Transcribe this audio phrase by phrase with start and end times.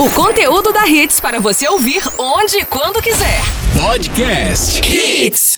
[0.00, 3.40] O conteúdo da Hits para você ouvir onde e quando quiser.
[3.82, 5.56] Podcast Hits.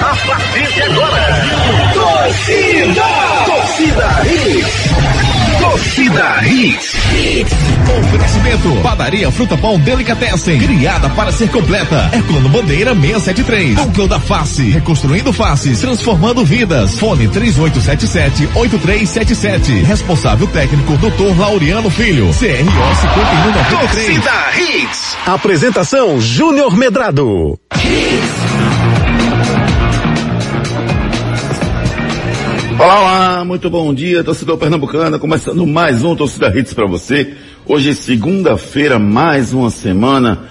[0.00, 1.26] A partir de agora,
[1.92, 3.04] torcida,
[3.44, 4.37] torcida Hits.
[5.78, 6.92] Torcida Hits.
[8.00, 8.68] Oferecimento.
[8.82, 10.58] Padaria Fruta Pão Delicatessen.
[10.58, 12.10] Criada para ser completa.
[12.12, 13.76] Herculano Bandeira 673.
[13.76, 14.70] Núcleo da Face.
[14.70, 15.78] Reconstruindo faces.
[15.78, 16.98] Transformando vidas.
[16.98, 19.84] Fone 3877-8377.
[19.84, 21.38] Responsável técnico Dr.
[21.38, 22.26] Laureano Filho.
[22.26, 23.70] CRO 5193.
[23.70, 25.16] Torcida Hits.
[25.26, 27.56] Apresentação Júnior Medrado.
[32.78, 37.34] Olá, olá, muito bom dia, torcedor pernambucana, começando mais um Torcida Hits para você.
[37.66, 40.44] Hoje é segunda-feira, mais uma semana,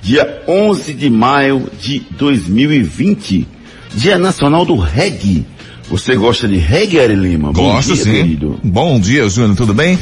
[0.00, 3.46] dia 11 de maio de 2020,
[3.94, 5.44] Dia Nacional do Reggae.
[5.90, 7.52] Você gosta de reggae, Ari Lima?
[7.52, 8.10] Bom Gosto dia, sim.
[8.12, 8.58] querido.
[8.64, 9.98] Bom dia, Júnior, tudo bem?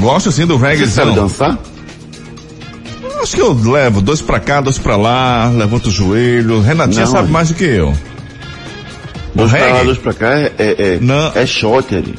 [0.00, 0.84] Gosto sim do reggae.
[0.86, 1.56] Você sabe dançar?
[3.22, 6.60] Acho que eu levo dois pra cá, dois pra lá, levanto o joelho.
[6.60, 7.32] Renatinha Não, sabe Ari.
[7.32, 7.94] mais do que eu.
[9.34, 11.32] O Dois pra cá é, é, é, Não.
[11.34, 12.14] é shot, Ari.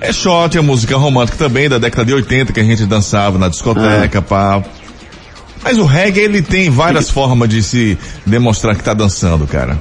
[0.00, 3.46] é shot, é música romântica também, da década de 80 que a gente dançava na
[3.46, 3.48] Ah.
[3.50, 4.62] discoteca, pá.
[5.62, 9.78] Mas o reggae, ele tem várias formas de se demonstrar que tá dançando, cara.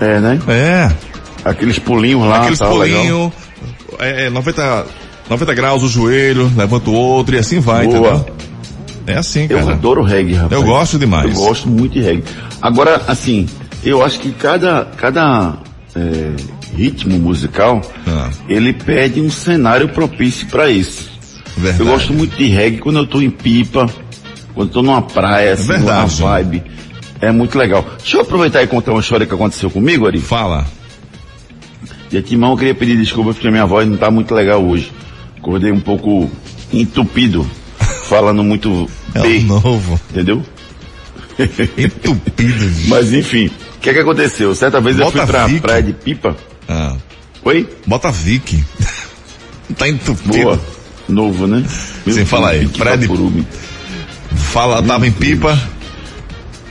[0.00, 0.40] É, né?
[0.48, 0.92] É,
[1.44, 2.76] Aqueles pulinhos lá, aqueles legal.
[2.76, 3.32] pulinhos,
[4.00, 4.86] é, é 90,
[5.30, 7.96] 90 graus o joelho, levanta o outro e assim vai, Boa.
[8.16, 8.36] entendeu?
[9.06, 9.72] É assim, Eu cara.
[9.72, 10.52] adoro reggae, rapaz.
[10.52, 11.34] Eu gosto demais.
[11.34, 12.24] Eu gosto muito de reggae.
[12.60, 13.48] Agora, assim,
[13.84, 15.54] eu acho que cada, cada
[15.94, 16.32] é,
[16.76, 18.30] ritmo musical, Ah.
[18.48, 21.10] ele pede um cenário propício para isso.
[21.56, 21.80] Verdade.
[21.82, 23.86] Eu gosto muito de reggae quando eu tô em pipa,
[24.54, 26.62] quando eu tô numa praia, assim, verdade, numa vibe.
[27.20, 27.86] É muito legal.
[27.98, 30.18] Deixa eu aproveitar e contar uma história que aconteceu comigo, Ari.
[30.20, 30.66] Fala.
[32.10, 34.90] De antemão, eu queria pedir desculpas porque a minha voz não tá muito legal hoje.
[35.38, 36.28] Acordei um pouco
[36.72, 37.46] entupido,
[38.08, 40.00] falando muito É novo.
[40.10, 40.42] entendeu?
[41.78, 42.70] Entupido.
[42.88, 43.50] Mas enfim,
[43.82, 44.54] que é que aconteceu?
[44.54, 45.60] Certa vez eu Bota fui pra Vic.
[45.60, 46.36] praia de Pipa.
[46.68, 46.94] Ah,
[47.44, 47.68] Oi?
[47.86, 48.64] bota Vic.
[49.76, 50.42] tá entupido.
[50.42, 50.60] Boa.
[51.08, 51.64] Novo, né?
[52.08, 52.60] Sim, fala aí.
[52.60, 53.08] Vic Praia de-.
[54.36, 55.58] Fala, tava em pipa.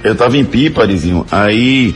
[0.04, 1.26] Eu tava em Pipa, Arizinho.
[1.32, 1.94] Aí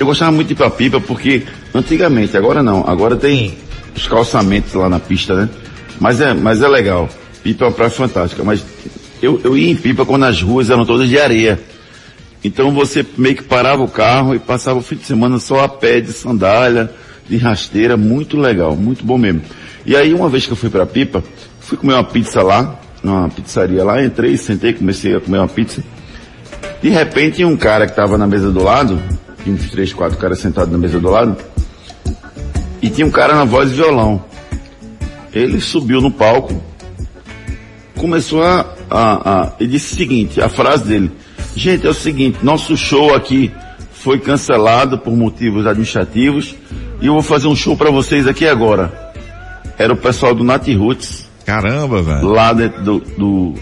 [0.00, 1.42] eu gostava muito de ir pra Pipa porque
[1.74, 3.54] antigamente, agora não, agora tem
[3.94, 5.48] os calçamentos lá na pista, né?
[6.00, 7.08] Mas é, mas é legal.
[7.42, 8.64] Pipa é uma praia fantástica, mas
[9.20, 11.60] eu, eu ia em Pipa quando as ruas eram todas de areia.
[12.44, 15.68] Então você meio que parava o carro e passava o fim de semana só a
[15.68, 16.92] pé, de sandália,
[17.28, 19.42] de rasteira, muito legal, muito bom mesmo.
[19.86, 21.22] E aí uma vez que eu fui pra Pipa,
[21.60, 25.82] fui comer uma pizza lá, numa pizzaria lá, entrei, sentei, comecei a comer uma pizza.
[26.82, 29.00] De repente, um cara que estava na mesa do lado,
[29.42, 31.36] tinha uns três, quatro caras sentados na mesa do lado,
[32.80, 34.24] e tinha um cara na voz e violão.
[35.32, 36.60] Ele subiu no palco,
[37.96, 39.64] começou a, a, a.
[39.64, 41.10] Disse o seguinte: a frase dele,
[41.54, 43.50] gente, é o seguinte, nosso show aqui
[43.92, 46.54] foi cancelado por motivos administrativos
[47.00, 49.12] e eu vou fazer um show para vocês aqui agora.
[49.78, 52.26] Era o pessoal do Nat Roots, Caramba, velho.
[52.28, 53.54] lá dentro do, do-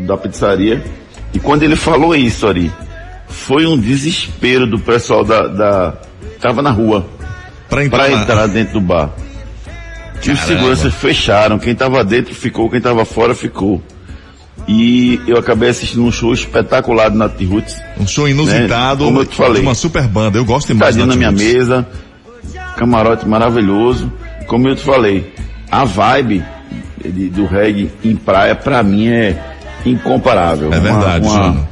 [0.00, 0.82] da pizzaria.
[1.32, 2.70] E quando ele falou isso, Ari,
[3.28, 5.94] foi um desespero do pessoal da, da
[6.40, 7.06] tava na rua
[7.68, 7.98] Pra entrar.
[8.06, 9.10] para na- entrar dentro do bar.
[10.26, 11.58] E os seguranças fecharam.
[11.58, 13.82] Quem tava dentro ficou, quem tava fora ficou.
[14.66, 17.76] E eu acabei assistindo um show espetacular do Nat Roots.
[18.00, 19.04] Um show inusitado.
[19.04, 19.10] Né?
[19.10, 19.60] Como eu te falei.
[19.62, 20.38] Uma super banda.
[20.38, 20.94] Eu gosto demais.
[20.94, 21.44] Tadinho na minha Roots.
[21.44, 21.86] mesa,
[22.76, 24.10] camarote maravilhoso.
[24.46, 25.32] Como eu te falei,
[25.70, 26.42] a vibe
[27.04, 29.38] de- do reggae em praia, pra mim, é
[29.84, 30.72] incomparável.
[30.72, 31.66] É verdade, Júnior.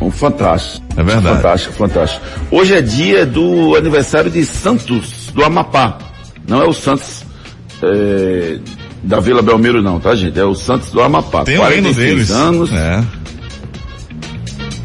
[0.00, 0.84] um fantástico.
[0.96, 1.36] É verdade.
[1.36, 2.24] Fantástico, fantástico.
[2.50, 5.98] Hoje é dia do aniversário de Santos, do Amapá.
[6.48, 7.24] Não é o Santos
[7.82, 8.58] é,
[9.02, 10.38] da Vila Belmiro, não, tá, gente?
[10.38, 11.44] É o Santos do Amapá.
[11.44, 12.30] Tem o hino 46 deles.
[12.30, 12.72] anos.
[12.72, 13.04] É.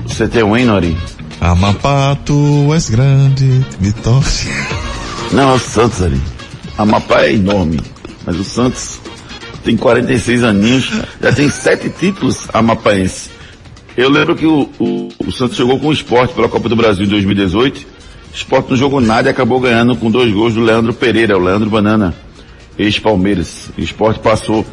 [0.05, 0.97] Você tem o hino, Ari?
[1.39, 4.27] Amapá, tu és grande, vitória.
[5.31, 6.19] Não, é o Santos ali.
[6.77, 7.79] Amapá é enorme,
[8.25, 8.99] mas o Santos
[9.63, 10.91] tem 46 aninhos,
[11.21, 13.29] já tem sete títulos amapaense.
[13.95, 17.05] Eu lembro que o, o, o Santos jogou com o esporte pela Copa do Brasil
[17.05, 17.79] em 2018.
[17.79, 17.85] O
[18.35, 21.69] esporte não jogou nada e acabou ganhando com dois gols do Leandro Pereira, o Leandro
[21.69, 22.15] Banana,
[22.77, 23.69] ex-Palmeiras.
[23.77, 24.65] O esporte passou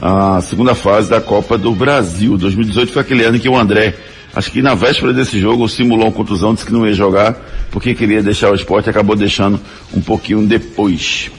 [0.00, 2.36] a segunda fase da Copa do Brasil.
[2.36, 3.94] 2018 foi aquele ano que o André,
[4.34, 7.36] acho que na véspera desse jogo, simulou uma contusão, disse que não ia jogar,
[7.70, 9.60] porque queria deixar o esporte e acabou deixando
[9.94, 11.30] um pouquinho depois.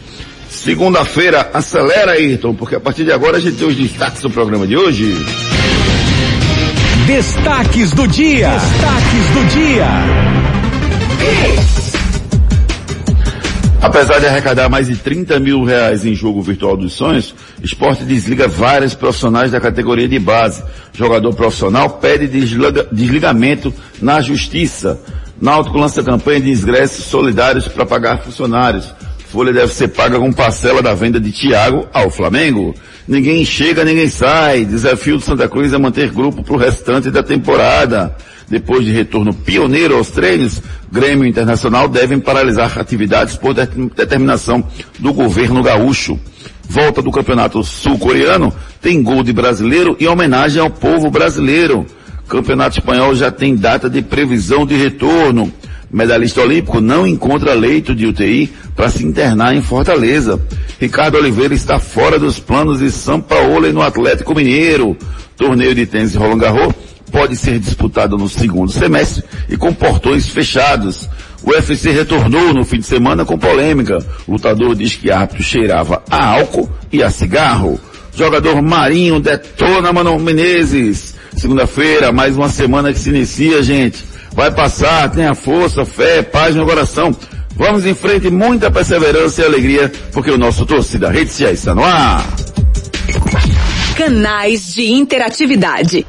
[0.50, 4.66] Segunda-feira, acelera, Ayrton, porque a partir de agora a gente tem os destaques do programa
[4.66, 5.16] de hoje.
[7.06, 8.50] Destaques do dia.
[8.50, 10.39] Destaques do dia.
[13.82, 17.34] Apesar de arrecadar mais de 30 mil reais em jogo virtual dos sonhos,
[17.64, 20.62] esporte desliga vários profissionais da categoria de base.
[20.92, 25.00] Jogador profissional pede desliga, desligamento na justiça.
[25.42, 28.94] Náutico lança campanha de ingressos solidários para pagar funcionários.
[29.32, 32.76] Folha deve ser paga com parcela da venda de Thiago ao Flamengo.
[33.08, 34.66] Ninguém chega, ninguém sai.
[34.66, 38.14] Desafio do Santa Cruz é manter grupo para o restante da temporada.
[38.50, 40.62] Depois de retorno pioneiro aos treinos,
[40.92, 44.64] Grêmio Internacional devem paralisar atividades por determinação
[44.98, 46.20] do governo gaúcho.
[46.68, 51.86] Volta do campeonato sul-coreano tem gol de brasileiro e homenagem ao povo brasileiro.
[52.28, 55.52] Campeonato espanhol já tem data de previsão de retorno.
[55.92, 60.40] Medalhista olímpico não encontra leito de UTI para se internar em Fortaleza.
[60.80, 64.96] Ricardo Oliveira está fora dos planos de São Paulo no Atlético Mineiro.
[65.36, 71.10] Torneio de tênis Roland Garros pode ser disputado no segundo semestre e com portões fechados.
[71.44, 74.00] O UFC retornou no fim de semana com polêmica.
[74.28, 77.80] O lutador diz que árbitro cheirava a álcool e a cigarro.
[78.16, 81.16] Jogador Marinho detona Mano Menezes.
[81.36, 84.04] Segunda-feira, mais uma semana que se inicia, gente.
[84.34, 87.16] Vai passar, tenha força, fé, paz no coração.
[87.56, 91.84] Vamos em frente, muita perseverança e alegria, porque o nosso torcida Rede já está no
[91.84, 92.26] ar.
[93.96, 96.06] Canais de interatividade.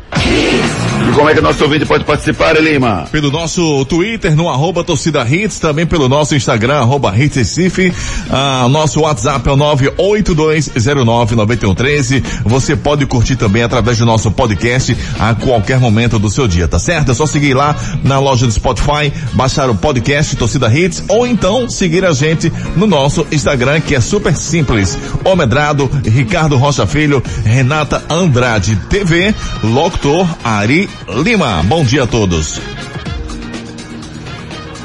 [1.11, 3.05] E como é que nosso ouvinte pode participar, Lima?
[3.11, 7.93] Pelo nosso Twitter, no arroba torcida hits, também pelo nosso Instagram, arroba hits Recife.
[8.31, 12.23] Ah, nosso WhatsApp é o 982099113.
[12.45, 16.79] Você pode curtir também através do nosso podcast a qualquer momento do seu dia, tá
[16.79, 17.11] certo?
[17.11, 17.75] É só seguir lá
[18.05, 22.87] na loja do Spotify, baixar o podcast Torcida Hits, ou então seguir a gente no
[22.87, 24.97] nosso Instagram, que é super simples.
[25.25, 29.35] Omedrado, Ricardo Rocha Filho, Renata Andrade TV,
[29.65, 31.63] locutor Ari Lima.
[31.65, 32.61] Bom dia a todos.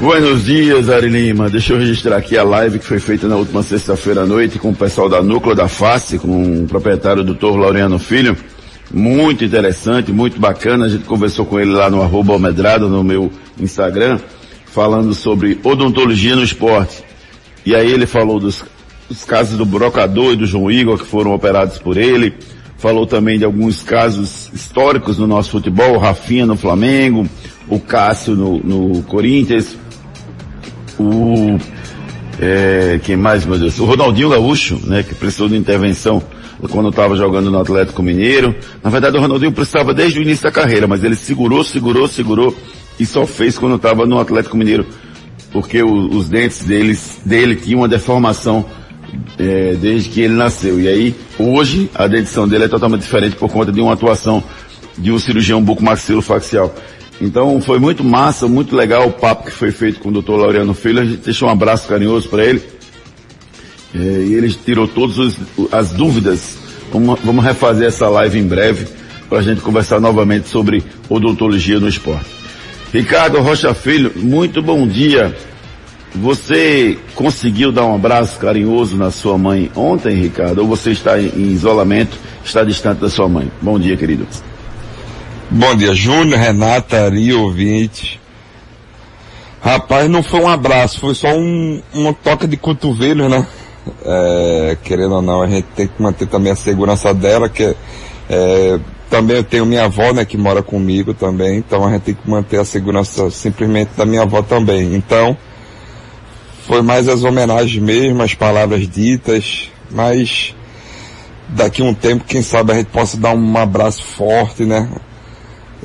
[0.00, 1.48] Buenos dias, Ari Lima.
[1.48, 4.70] Deixa eu registrar aqui a live que foi feita na última sexta-feira à noite com
[4.70, 8.36] o pessoal da Núcleo da Face, com o proprietário doutor Laureano Filho.
[8.92, 10.86] Muito interessante, muito bacana.
[10.86, 14.18] A gente conversou com ele lá no arroba Almedrado, no meu Instagram,
[14.66, 17.02] falando sobre odontologia no esporte.
[17.64, 18.64] E aí ele falou dos,
[19.08, 22.34] dos casos do Brocador e do João Igor que foram operados por ele,
[22.78, 27.26] falou também de alguns casos históricos no nosso futebol, o Rafinha no Flamengo,
[27.68, 29.76] o Cássio no, no Corinthians,
[30.98, 31.58] o
[32.38, 33.78] é, quem mais, meu Deus?
[33.78, 36.22] O Ronaldinho Gaúcho, né, que precisou de intervenção
[36.70, 38.54] quando estava jogando no Atlético Mineiro.
[38.82, 42.54] Na verdade, o Ronaldinho precisava desde o início da carreira, mas ele segurou, segurou, segurou
[42.98, 44.86] e só fez quando estava no Atlético Mineiro,
[45.50, 48.64] porque o, os dentes deles, dele tinham uma deformação
[49.38, 50.80] é, desde que ele nasceu.
[50.80, 54.42] E aí, hoje, a dentição dele é totalmente diferente por conta de uma atuação
[54.96, 56.74] de um cirurgião bucomaxilofacial.
[57.20, 60.32] Então, foi muito massa, muito legal o papo que foi feito com o Dr.
[60.32, 61.00] Laureano Filho.
[61.00, 62.62] A gente deixou um abraço carinhoso para ele.
[63.94, 65.36] É, e ele tirou todas
[65.72, 66.58] as dúvidas.
[66.92, 68.86] Vamos, vamos refazer essa live em breve
[69.28, 72.36] para a gente conversar novamente sobre odontologia no esporte.
[72.92, 75.34] Ricardo Rocha Filho, muito bom dia.
[76.14, 80.60] Você conseguiu dar um abraço carinhoso na sua mãe ontem, Ricardo?
[80.60, 83.50] Ou você está em, isolamento, está distante da sua mãe?
[83.60, 84.26] Bom dia, querido.
[85.50, 88.20] Bom dia, Júnior, Renata, Ari, ouvinte.
[89.60, 93.46] Rapaz, não foi um abraço, foi só um, uma toca de cotovelo, né?
[94.04, 97.74] É, querendo ou não, a gente tem que manter também a segurança dela, que
[98.28, 102.14] é, também eu tenho minha avó, né, que mora comigo também, então a gente tem
[102.14, 104.94] que manter a segurança simplesmente da minha avó também.
[104.94, 105.36] Então,
[106.66, 110.54] foi mais as homenagens mesmo, as palavras ditas, mas
[111.48, 114.88] daqui a um tempo, quem sabe a gente possa dar um abraço forte, né?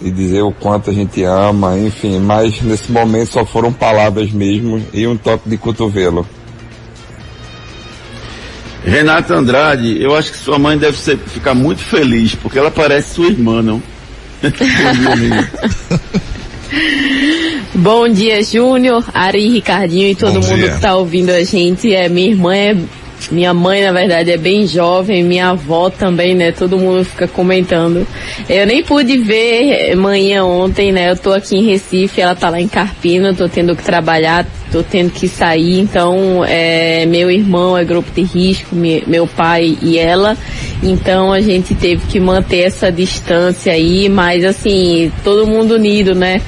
[0.02, 4.84] E dizer o quanto a gente ama, enfim, mas nesse momento só foram palavras mesmo
[4.92, 6.28] e um toque de cotovelo.
[8.84, 13.14] Renata Andrade, eu acho que sua mãe deve ser, ficar muito feliz, porque ela parece
[13.14, 13.82] sua irmã, não?
[17.74, 20.70] Bom dia, Júnior, Ari, Ricardinho e todo Bom mundo dia.
[20.70, 21.94] que está ouvindo a gente.
[21.94, 22.76] É, minha irmã é.
[23.32, 26.52] Minha mãe, na verdade, é bem jovem, minha avó também, né?
[26.52, 28.06] Todo mundo fica comentando.
[28.50, 31.12] Eu nem pude ver manhã ontem, né?
[31.12, 34.82] Eu tô aqui em Recife, ela tá lá em Carpina, tô tendo que trabalhar, tô
[34.82, 39.98] tendo que sair, então é, meu irmão é grupo de risco, me- meu pai e
[39.98, 40.38] ela,
[40.82, 46.42] então a gente teve que manter essa distância aí, mas assim, todo mundo unido, né?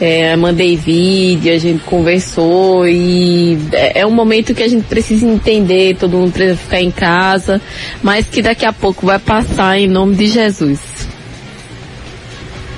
[0.00, 5.26] É, mandei vídeo, a gente conversou e é, é um momento que a gente precisa
[5.26, 7.60] entender, todo mundo precisa ficar em casa,
[8.02, 10.80] mas que daqui a pouco vai passar em nome de Jesus.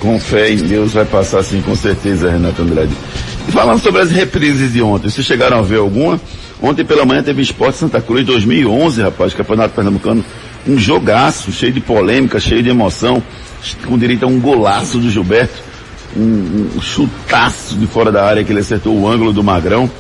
[0.01, 2.93] Com fé em Deus vai passar assim com certeza, Renata Andrade.
[3.49, 6.21] E falando sobre as reprises de ontem, vocês chegaram a ver alguma?
[6.61, 10.25] Ontem pela manhã teve Esporte Santa Cruz 2011, rapaz, Campeonato Pernambucano.
[10.67, 13.21] Um jogaço, cheio de polêmica, cheio de emoção,
[13.85, 15.61] com direito a um golaço do Gilberto.
[16.17, 19.91] Um, um chutaço de fora da área que ele acertou o ângulo do Magrão.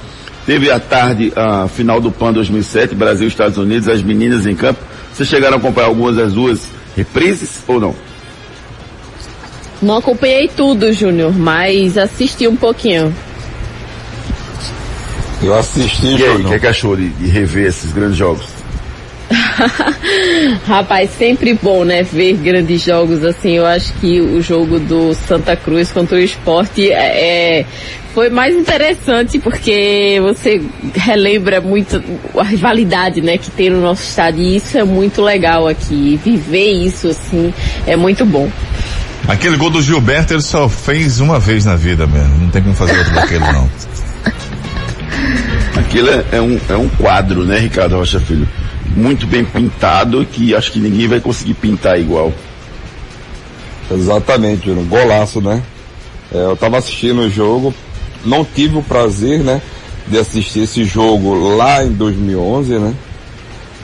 [0.47, 4.81] Teve à tarde a final do PAN 2007, Brasil Estados Unidos, as meninas em campo.
[5.13, 7.95] Vocês chegaram a acompanhar algumas das duas reprises ou não?
[9.81, 13.13] Não acompanhei tudo, Júnior, mas assisti um pouquinho.
[15.43, 18.47] Eu assisti, E aí, o que, é que achou de, de rever esses grandes jogos?
[20.67, 22.03] Rapaz, sempre bom, né?
[22.03, 23.53] Ver grandes jogos assim.
[23.53, 27.67] Eu acho que o jogo do Santa Cruz contra o esporte é, é-
[28.15, 30.61] foi mais interessante porque você
[30.95, 32.03] relembra muito
[32.39, 34.39] a rivalidade, né, que tem no nosso estado.
[34.39, 36.21] E isso é muito legal aqui.
[36.23, 37.55] Viver isso, assim,
[37.87, 38.51] é muito bom.
[39.27, 42.39] Aquele gol do Gilberto ele só fez uma vez na vida mesmo.
[42.39, 43.71] Não tem como fazer outro daquele não.
[45.77, 48.49] Aquilo é, é um, é um quadro, né, Ricardo Rocha Filho?
[48.97, 52.33] Muito bem pintado, que acho que ninguém vai conseguir pintar igual.
[53.91, 54.87] Exatamente, Júnior.
[54.87, 55.63] Golaço, né?
[56.33, 57.75] É, eu tava assistindo o jogo,
[58.25, 59.61] não tive o prazer, né,
[60.07, 62.95] de assistir esse jogo lá em 2011, né?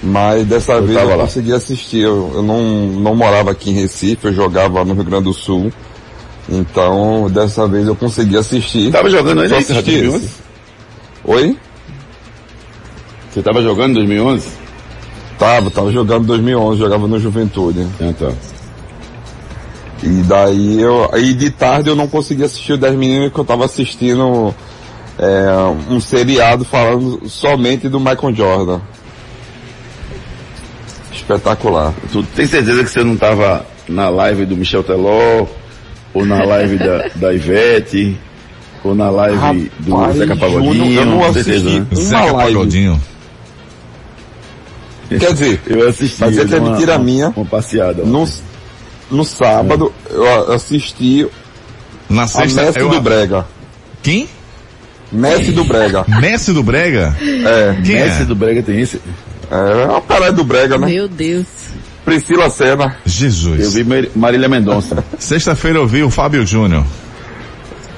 [0.02, 1.24] Mas dessa vez tava eu lá.
[1.24, 2.02] consegui assistir.
[2.02, 5.72] Eu, eu não, não morava aqui em Recife, eu jogava no Rio Grande do Sul.
[6.48, 8.90] Então, dessa vez eu consegui assistir.
[8.90, 10.24] Tava jogando ainda esse assisti 2011?
[10.24, 10.34] esse.
[11.24, 11.56] Oi?
[13.38, 14.48] Você tava jogando em 2011?
[15.38, 17.86] Tava, tava jogando em 2011, jogava no Juventude.
[18.00, 18.34] Então.
[20.02, 21.08] E daí eu.
[21.12, 24.52] Aí de tarde eu não consegui assistir o 10 meninos porque eu tava assistindo
[25.16, 25.46] é,
[25.88, 28.80] um seriado falando somente do Michael Jordan.
[31.12, 31.94] Espetacular.
[32.10, 35.46] Tu tem certeza que você não tava na live do Michel Teló,
[36.12, 38.18] ou na live da, da Ivete,
[38.82, 41.00] ou na live do Rapaz, Zeca Pagodinho?
[41.00, 41.80] Eu não Com certeza, assisti.
[41.80, 41.86] né?
[41.92, 42.52] Uma Zeca live.
[42.54, 43.00] Pagodinho.
[45.08, 46.20] Quer dizer, Eu assisti.
[46.20, 47.28] Mas é uma- mentira minha.
[47.34, 48.02] Uma passeada.
[48.04, 48.28] no,
[49.10, 51.26] no sábado eu assisti
[52.10, 53.46] Na a sexta, Messi eu- do Brega.
[54.02, 54.28] Quem?
[55.10, 56.04] Messi do Brega.
[56.20, 57.16] Messi do Brega?
[57.20, 58.24] É, Quem Messi é?
[58.26, 59.00] do Brega tem esse.
[59.50, 60.86] é uma parada do Brega, né?
[60.86, 61.46] Meu Deus.
[62.04, 62.96] Priscila Senna.
[63.06, 63.60] Jesus.
[63.64, 65.02] Eu vi Mar- Marília Mendonça.
[65.18, 66.84] Sexta-feira eu vi o Fábio Júnior.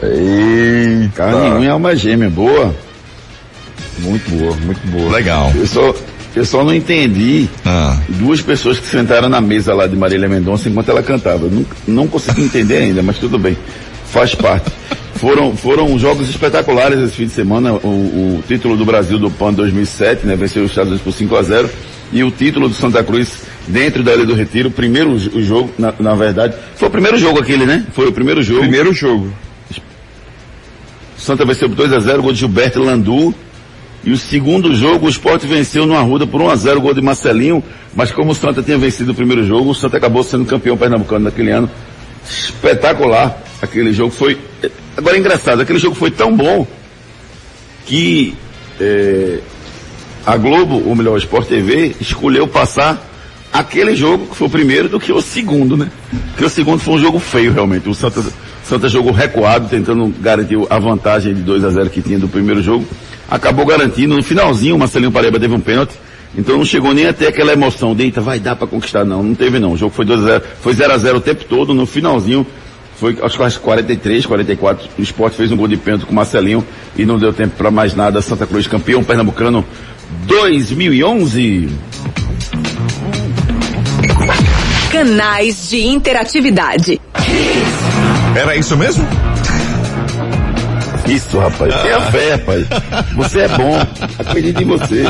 [0.03, 1.11] Eita.
[1.15, 2.75] Carne e é uma gêmea boa.
[3.99, 5.11] Muito boa, muito boa.
[5.13, 5.53] Legal.
[5.55, 5.95] Eu só,
[6.35, 10.69] eu só não entendi Ah, duas pessoas que sentaram na mesa lá de Marília Mendonça
[10.69, 11.49] enquanto ela cantava.
[11.49, 13.57] Não, não consegui entender ainda, mas tudo bem.
[14.07, 14.71] Faz parte.
[15.15, 17.75] Foram, foram jogos espetaculares esse fim de semana.
[17.75, 20.35] O, o título do Brasil do PAN 2007, né?
[20.35, 21.69] Venceu os Estados Unidos por 5 a 0
[22.13, 24.71] E o título do Santa Cruz dentro da Ilha do Retiro.
[24.71, 26.55] Primeiro o jogo, na, na verdade.
[26.75, 27.85] Foi o primeiro jogo aquele, né?
[27.93, 28.61] Foi o primeiro jogo.
[28.61, 29.31] Primeiro jogo.
[31.19, 33.35] Santa venceu por 2 a 0 gol de Gilberto Landu.
[34.03, 37.03] E o segundo jogo, o Sport venceu no Arruda por 1 a 0 gol de
[37.03, 37.63] Marcelinho.
[37.95, 41.25] Mas como o Santa tinha vencido o primeiro jogo, o Santa acabou sendo campeão pernambucano
[41.25, 41.71] naquele ano.
[42.29, 43.43] Espetacular.
[43.61, 44.39] Aquele jogo foi.
[44.97, 46.67] Agora é engraçado, aquele jogo foi tão bom
[47.87, 48.35] que
[48.81, 49.41] eh,
[50.27, 53.07] a Globo, ou melhor, o Sport TV, escolheu passar
[53.53, 55.91] aquele jogo que foi o primeiro do que o segundo, né?
[56.31, 57.89] Porque o segundo foi um jogo feio realmente.
[57.89, 58.23] O Santa,
[58.65, 62.63] Santa jogou recuado, tentando garantir a vantagem de 2 a 0 que tinha do primeiro
[62.63, 62.87] jogo.
[63.31, 64.17] Acabou garantindo.
[64.17, 65.95] No finalzinho, o Marcelinho Pareba teve um pênalti.
[66.37, 69.05] Então não chegou nem até aquela emoção de, eita, vai dar pra conquistar.
[69.05, 69.73] Não, não teve não.
[69.73, 71.75] O jogo foi 2 a 0 Foi 0 a 0 o tempo todo.
[71.75, 72.47] No finalzinho,
[72.97, 76.15] foi acho que às 43, 44, o Sport fez um gol de pênalti com o
[76.15, 76.65] Marcelinho
[76.97, 78.21] e não deu tempo pra mais nada.
[78.21, 79.65] Santa Cruz campeão pernambucano
[80.27, 81.69] 2011.
[84.93, 87.01] Canais de interatividade.
[88.37, 89.07] era isso mesmo?
[91.07, 91.75] Isso, rapaz.
[91.83, 92.67] Tenha fé, rapaz.
[93.17, 93.79] Você é bom.
[94.19, 95.05] Acredito em você.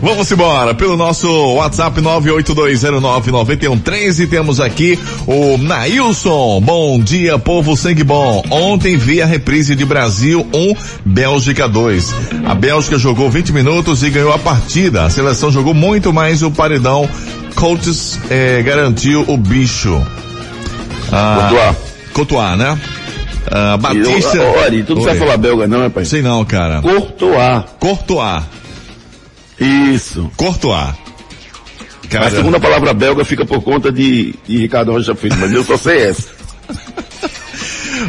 [0.00, 6.60] Vamos embora pelo nosso WhatsApp 982099113 temos aqui o Nailson.
[6.60, 8.44] Bom dia, povo sangue bom.
[8.48, 10.74] Ontem vi a reprise de Brasil 1,
[11.04, 12.14] Bélgica 2.
[12.46, 15.04] A Bélgica jogou 20 minutos e ganhou a partida.
[15.04, 17.08] A seleção jogou muito mais o paredão.
[17.56, 20.00] Coates eh, garantiu o bicho.
[21.10, 21.74] Ah.
[22.12, 22.78] Courtois, né?
[23.50, 24.36] Ah, Batista.
[24.36, 26.08] eu- Ari, tu não sabe falar belga não, rapaz?
[26.08, 26.80] Sei não, cara.
[26.82, 27.64] Courtois.
[27.78, 28.42] Courtois.
[29.60, 30.30] Isso.
[30.36, 30.88] Courtois.
[32.10, 35.62] Cara, A segunda palavra belga fica por conta de, de Ricardo Rocha Filho, mas eu
[35.64, 36.28] só sei essa.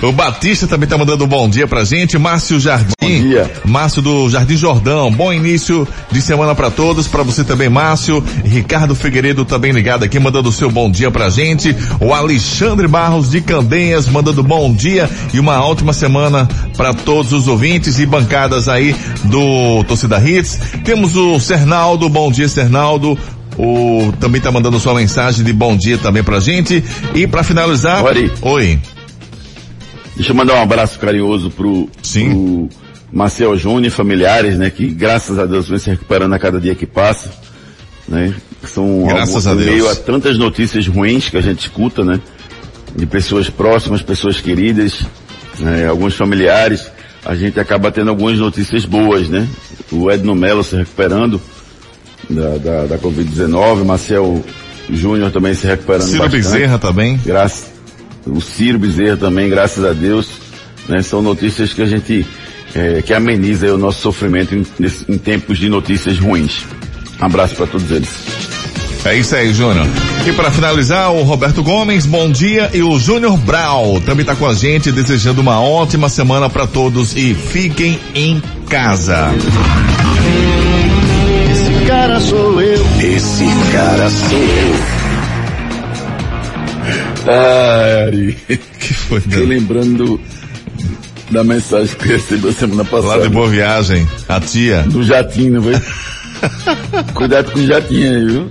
[0.02, 2.18] O Batista também tá mandando um bom dia pra gente.
[2.18, 2.94] Márcio Jardim.
[3.02, 3.52] Bom dia.
[3.66, 5.12] Márcio do Jardim Jordão.
[5.12, 7.08] Bom início de semana pra todos.
[7.08, 8.24] Pra você também, Márcio.
[8.46, 11.76] Ricardo Figueiredo também ligado aqui, mandando o seu bom dia pra gente.
[12.00, 17.48] O Alexandre Barros de Candeias mandando bom dia e uma ótima semana pra todos os
[17.48, 20.60] ouvintes e bancadas aí do Torcida Hits.
[20.86, 22.08] Temos o Cernaldo.
[22.08, 23.18] Bom dia, Cernaldo.
[23.58, 26.82] O, também tá mandando sua mensagem de bom dia também pra gente.
[27.14, 28.02] E pra finalizar.
[28.06, 28.32] Ori.
[28.42, 28.80] Oi.
[30.20, 32.30] Deixa eu mandar um abraço carinhoso pro, Sim.
[32.30, 32.70] pro
[33.10, 34.70] Marcel Júnior e familiares, né?
[34.70, 37.32] Que graças a Deus vem se recuperando a cada dia que passa,
[38.06, 38.36] né?
[38.66, 39.66] São Graças a Deus.
[39.66, 42.20] meio a tantas notícias ruins que a gente escuta, né?
[42.94, 45.06] De pessoas próximas, pessoas queridas,
[45.58, 45.88] né?
[45.88, 46.92] Alguns familiares,
[47.24, 49.48] a gente acaba tendo algumas notícias boas, né?
[49.90, 51.42] O Edno Melo se recuperando
[52.30, 54.44] da, da, da Covid-19, Marcel
[54.90, 56.44] Júnior também se recuperando Ciro bastante.
[56.44, 57.18] Bezerra também.
[57.26, 57.79] Graças,
[58.26, 60.28] o Ciro Bezerra também, graças a Deus,
[60.88, 61.02] né?
[61.02, 62.26] São notícias que a gente,
[62.76, 66.64] eh, que ameniza aí o nosso sofrimento em, nesse- em tempos de notícias ruins.
[67.22, 68.10] Um abraço para todos eles.
[69.06, 69.88] É isso aí, Júnior.
[70.28, 74.46] E para finalizar, o Roberto Gomes, bom dia, e o Júnior Brau também tá com
[74.46, 79.30] a gente, desejando uma ótima semana para todos e fiquem em casa.
[81.52, 82.86] Esse cara sou eu.
[83.02, 84.99] Esse cara sou eu.
[87.28, 89.46] Ah, Ari, Que foi, meu?
[89.46, 90.20] lembrando
[91.32, 93.22] da mensagem que eu recebi a semana Lá passada.
[93.24, 94.82] de boa viagem, a tia.
[94.84, 95.74] Do jatinho, não foi?
[97.14, 98.50] Cuidado com o jatinho aí, viu?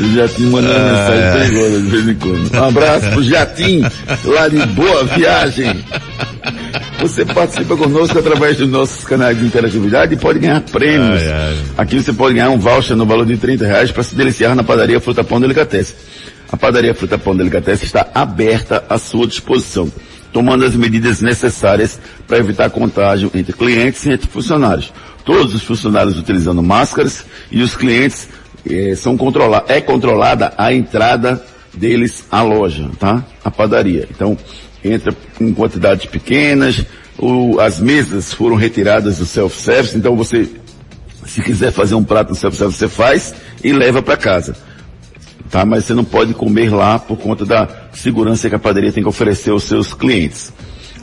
[0.00, 1.32] O jatinho mandando Ah, mensagem é.
[1.32, 2.54] perigosa de vez em quando.
[2.54, 3.90] Um abraço pro jatinho,
[4.24, 5.84] lá de boa viagem.
[7.00, 11.20] Você participa conosco através dos nossos canais de interatividade e pode ganhar prêmios.
[11.22, 11.58] Ai, ai.
[11.78, 14.62] Aqui você pode ganhar um voucher no valor de 30 reais para se deliciar na
[14.62, 15.96] padaria Fruta Pão Delicatessen.
[16.52, 19.90] A padaria Fruta Pão Delicatessen está aberta à sua disposição,
[20.32, 24.92] tomando as medidas necessárias para evitar contágio entre clientes e entre funcionários.
[25.24, 28.28] Todos os funcionários utilizando máscaras e os clientes
[28.68, 31.42] eh, são controlados, é controlada a entrada
[31.72, 33.24] deles à loja, tá?
[33.42, 34.06] A padaria.
[34.10, 34.36] Então,
[34.84, 36.84] entra em quantidades pequenas,
[37.18, 40.48] o- as mesas foram retiradas do self-service, então você,
[41.24, 44.54] se quiser fazer um prato no self-service, você faz e leva para casa.
[45.52, 45.66] Tá?
[45.66, 49.08] Mas você não pode comer lá por conta da segurança que a padaria tem que
[49.08, 50.50] oferecer aos seus clientes.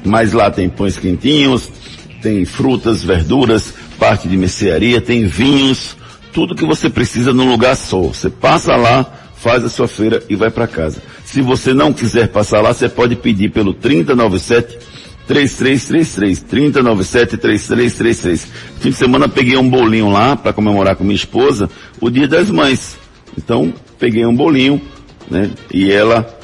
[0.04, 1.72] Mas lá tem pães quentinhos,
[2.20, 5.96] tem frutas, verduras, parte de mercearia, tem vinhos,
[6.34, 8.02] tudo que você precisa num lugar só.
[8.02, 11.00] Você passa lá, faz a sua feira e vai para casa.
[11.24, 14.80] Se você não quiser passar lá, você pode pedir pelo 3097
[15.28, 18.48] 3333 3097 3333.
[18.80, 21.70] Fim de semana peguei um bolinho lá para comemorar com minha esposa
[22.02, 22.98] o Dia das Mães.
[23.38, 24.82] Então, peguei um bolinho,
[25.30, 25.52] né?
[25.72, 26.40] E ela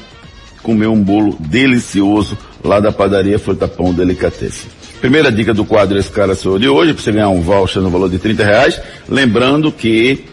[0.62, 3.94] comeu um bolo delicioso lá da padaria Fruta Pão.
[5.00, 7.90] Primeira dica do quadro Esse Cara Sou de hoje, para você ganhar um voucher no
[7.90, 8.80] valor de 30 reais.
[9.08, 10.24] Lembrando que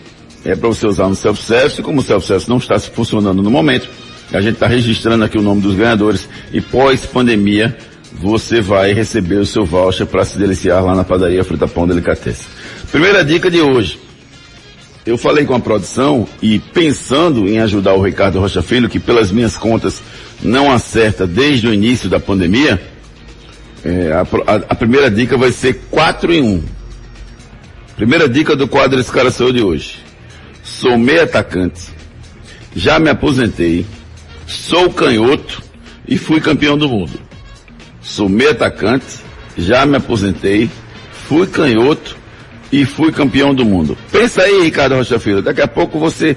[0.44, 3.88] é para você usar no self-service, como o self-service não está funcionando no momento,
[4.32, 7.78] a gente está registrando aqui o nome dos ganhadores e pós-pandemia
[8.14, 11.88] você vai receber o seu voucher para se deliciar lá na padaria Fruta Pão.
[12.92, 14.00] Primeira dica de hoje.
[15.06, 19.32] Eu falei com a produção e pensando em ajudar o Ricardo Rocha Filho, que pelas
[19.32, 20.02] minhas contas
[20.42, 22.82] não acerta desde o início da pandemia,
[23.84, 26.64] é, a, a- a primeira dica vai ser 4 em 1.
[27.98, 29.98] Primeira dica do quadro Esse Cara de hoje.
[30.64, 31.90] Sou meio atacante,
[32.74, 33.86] já me aposentei,
[34.48, 35.62] sou canhoto
[36.08, 37.20] e fui campeão do mundo.
[38.02, 39.06] Sou meio atacante,
[39.58, 40.70] já me aposentei,
[41.28, 42.16] fui canhoto
[42.74, 43.96] e fui campeão do mundo.
[44.12, 46.36] Pensa aí, Ricardo Rocha Filho, daqui a pouco você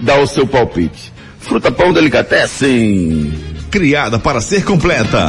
[0.00, 1.12] dá o seu palpite.
[1.38, 3.32] Fruta Pão Delicatessen.
[3.70, 5.28] Criada para ser completa.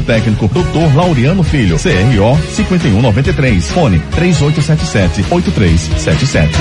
[0.00, 0.96] técnico, Dr.
[0.96, 6.58] Laureano Filho, CRO 5193, fone 3877 8377.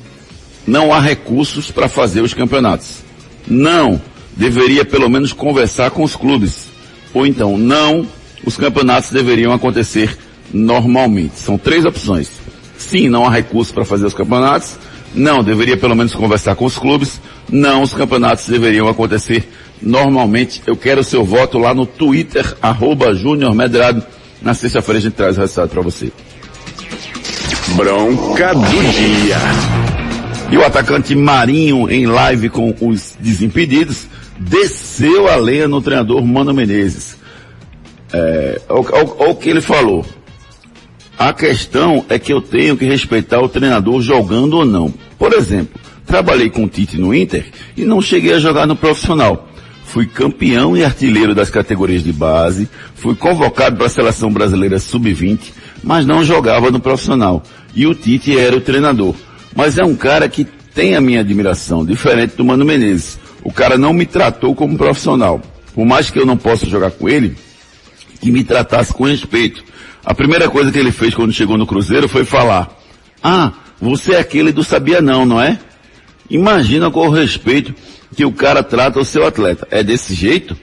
[0.67, 3.03] Não há recursos para fazer os campeonatos.
[3.47, 4.01] Não.
[4.35, 6.67] Deveria pelo menos conversar com os clubes.
[7.13, 8.07] Ou então, não.
[8.45, 10.17] Os campeonatos deveriam acontecer
[10.53, 11.39] normalmente.
[11.39, 12.29] São três opções.
[12.77, 14.77] Sim, não há recursos para fazer os campeonatos.
[15.13, 17.21] Não, deveria pelo menos conversar com os clubes.
[17.49, 19.47] Não, os campeonatos deveriam acontecer
[19.81, 20.61] normalmente.
[20.65, 24.03] Eu quero o seu voto lá no Twitter, arroba Júnior Medrado.
[24.41, 26.11] Na sexta-feira a gente traz o resultado para você.
[27.75, 29.84] Bronca do dia.
[30.51, 34.05] E o atacante Marinho, em live com os Desimpedidos,
[34.39, 37.17] desceu a lenha no treinador Mano Menezes.
[38.13, 40.05] É, olha o que ele falou.
[41.17, 44.93] A questão é que eu tenho que respeitar o treinador jogando ou não.
[45.17, 49.49] Por exemplo, trabalhei com o Tite no Inter e não cheguei a jogar no profissional.
[49.85, 55.39] Fui campeão e artilheiro das categorias de base, fui convocado para a seleção brasileira sub-20,
[55.83, 57.41] mas não jogava no profissional.
[57.73, 59.15] E o Tite era o treinador.
[59.55, 63.17] Mas é um cara que tem a minha admiração, diferente do Mano Menezes.
[63.41, 65.41] O cara não me tratou como profissional.
[65.73, 67.37] Por mais que eu não possa jogar com ele,
[68.19, 69.63] que me tratasse com respeito.
[70.05, 72.77] A primeira coisa que ele fez quando chegou no Cruzeiro foi falar,
[73.23, 75.57] ah, você é aquele do sabia não, não é?
[76.29, 77.73] Imagina com o respeito
[78.15, 79.65] que o cara trata o seu atleta.
[79.71, 80.57] É desse jeito?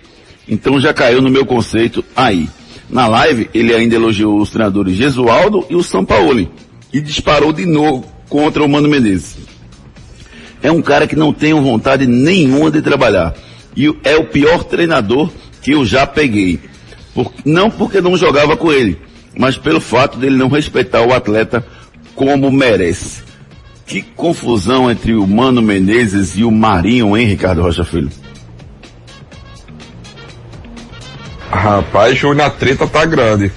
[0.46, 2.48] Então já caiu no meu conceito aí.
[2.90, 6.46] Na live, ele ainda elogiou os treinadores Gesualdo e o São Paulo.
[6.92, 9.36] E disparou de novo contra o Mano Menezes.
[10.62, 13.34] É um cara que não tem vontade nenhuma de trabalhar.
[13.76, 16.58] E é o pior treinador que eu já peguei.
[17.12, 18.98] Por, não porque não jogava com ele,
[19.36, 21.62] mas pelo fato dele não respeitar o atleta
[22.14, 23.22] como merece.
[23.84, 28.08] Que confusão entre o Mano Menezes e o Marinho, hein, Ricardo Rocha Filho?
[31.50, 33.52] Rapaz, Júnior, a treta tá grande.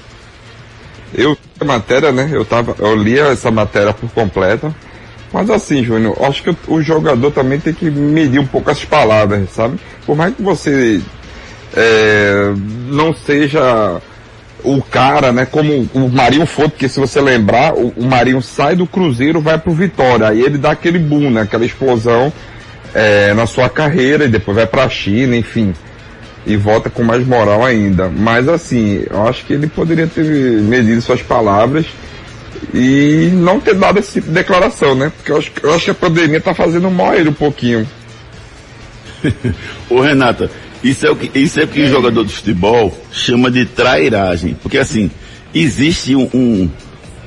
[1.17, 2.29] Eu a matéria, né?
[2.31, 4.73] Eu tava, eu li essa matéria por completa.
[5.31, 9.49] Mas assim, Júnior, acho que o jogador também tem que medir um pouco as palavras,
[9.51, 9.77] sabe?
[10.05, 11.01] Por mais que você
[11.75, 12.53] é,
[12.87, 14.01] não seja
[14.63, 18.75] o cara, né, como o Marinho foi, porque se você lembrar, o, o Marinho sai
[18.75, 22.33] do Cruzeiro, vai pro Vitória, aí ele dá aquele boom, né, aquela explosão
[22.93, 25.73] é, na sua carreira e depois vai pra China, enfim,
[26.45, 28.09] e volta com mais moral ainda.
[28.09, 31.85] Mas assim, eu acho que ele poderia ter medido suas palavras
[32.73, 35.91] e não ter dado esse tipo de declaração, né, porque eu acho, eu acho que
[35.91, 37.87] a pandemia tá fazendo mal ele um pouquinho.
[39.89, 40.49] Ô Renata,
[40.83, 44.55] isso é o que, isso é o que o jogador de futebol chama de trairagem.
[44.61, 45.09] Porque assim,
[45.53, 46.69] existe um, um,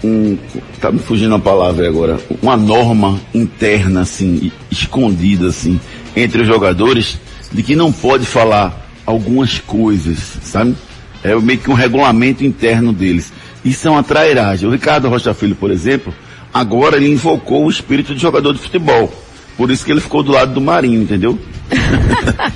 [0.05, 0.39] um,
[0.81, 5.81] tá me fugindo a palavra agora, uma norma interna assim, escondida assim,
[6.15, 7.19] entre os jogadores,
[7.53, 10.77] de que não pode falar algumas coisas, sabe?
[11.25, 13.33] É meio que um regulamento interno deles.
[13.65, 14.69] Isso é uma trairagem.
[14.69, 16.13] O Ricardo Rocha Filho, por exemplo,
[16.53, 19.11] agora ele invocou o espírito de jogador de futebol.
[19.57, 21.39] Por isso que ele ficou do lado do Marinho, entendeu?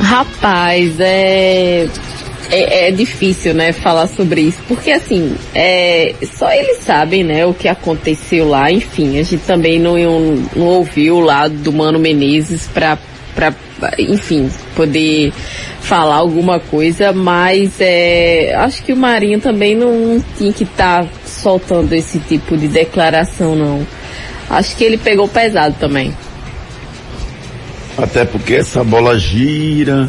[0.00, 1.86] Rapaz, é,
[2.50, 7.54] é, é, difícil, né, falar sobre isso, porque assim, é, só eles sabem, né, o
[7.54, 9.94] que aconteceu lá, enfim, a gente também não,
[10.56, 12.98] não ouviu o lado do Mano Menezes pra,
[13.34, 13.52] pra,
[13.98, 15.32] enfim, poder
[15.80, 21.08] falar alguma coisa, mas é, acho que o Marinho também não tinha que estar tá
[21.24, 23.86] soltando esse tipo de declaração, não.
[24.48, 26.14] Acho que ele pegou pesado também.
[27.96, 30.08] Até porque essa bola gira,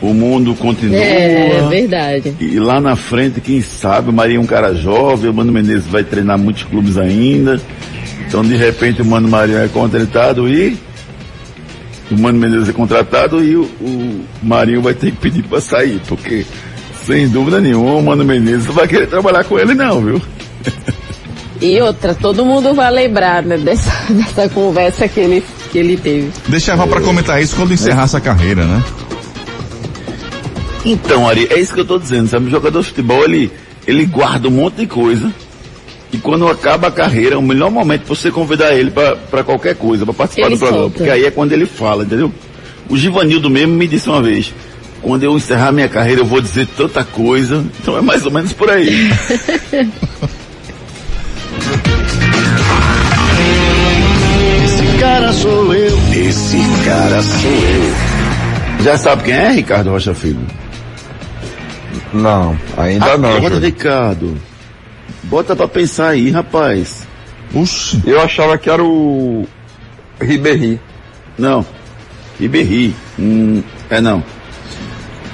[0.00, 0.98] o mundo continua.
[0.98, 2.34] É, verdade.
[2.40, 5.86] E lá na frente, quem sabe, o Marinho é um cara jovem, o Mano Menezes
[5.86, 7.60] vai treinar muitos clubes ainda.
[8.26, 10.76] Então, de repente, o Mano Marinho é contratado e.
[12.10, 16.00] O Mano Menezes é contratado e o, o Marinho vai ter que pedir para sair,
[16.08, 16.46] porque,
[17.04, 20.22] sem dúvida nenhuma, o Mano Menezes não vai querer trabalhar com ele, não, viu?
[21.60, 26.30] E outra, todo mundo vai lembrar né, dessa, dessa conversa que ele, que ele teve.
[26.46, 28.82] Deixava para comentar isso quando encerrasse a carreira, né?
[30.84, 32.46] Então, Ari, é isso que eu tô dizendo, sabe?
[32.46, 33.50] O jogador de futebol, ele,
[33.86, 35.32] ele guarda um monte de coisa.
[36.12, 39.74] E quando acaba a carreira, é o melhor momento pra você convidar ele para qualquer
[39.76, 40.82] coisa, para participar Ele do programa.
[40.84, 40.96] solta.
[40.98, 42.32] Porque aí é quando ele fala, entendeu?
[42.88, 44.54] O Givanildo mesmo me disse uma vez,
[45.02, 47.62] quando eu encerrar minha carreira eu vou dizer tanta coisa.
[47.80, 48.88] Então é mais ou menos por aí.
[54.64, 55.98] Esse cara sou eu.
[56.12, 58.84] Esse cara sou eu.
[58.84, 60.40] Já sabe quem é, Ricardo Rocha Filho?
[62.12, 63.40] Não, ainda não.
[63.40, 63.60] Júnior.
[63.60, 64.36] Ricardo.
[65.28, 67.06] Bota pra pensar aí, rapaz.
[67.52, 68.00] Puxa.
[68.06, 69.46] Eu achava que era o
[70.20, 70.80] Ribéry.
[71.38, 71.64] Não.
[72.38, 72.94] Ribéry.
[73.18, 74.22] Hum, é não.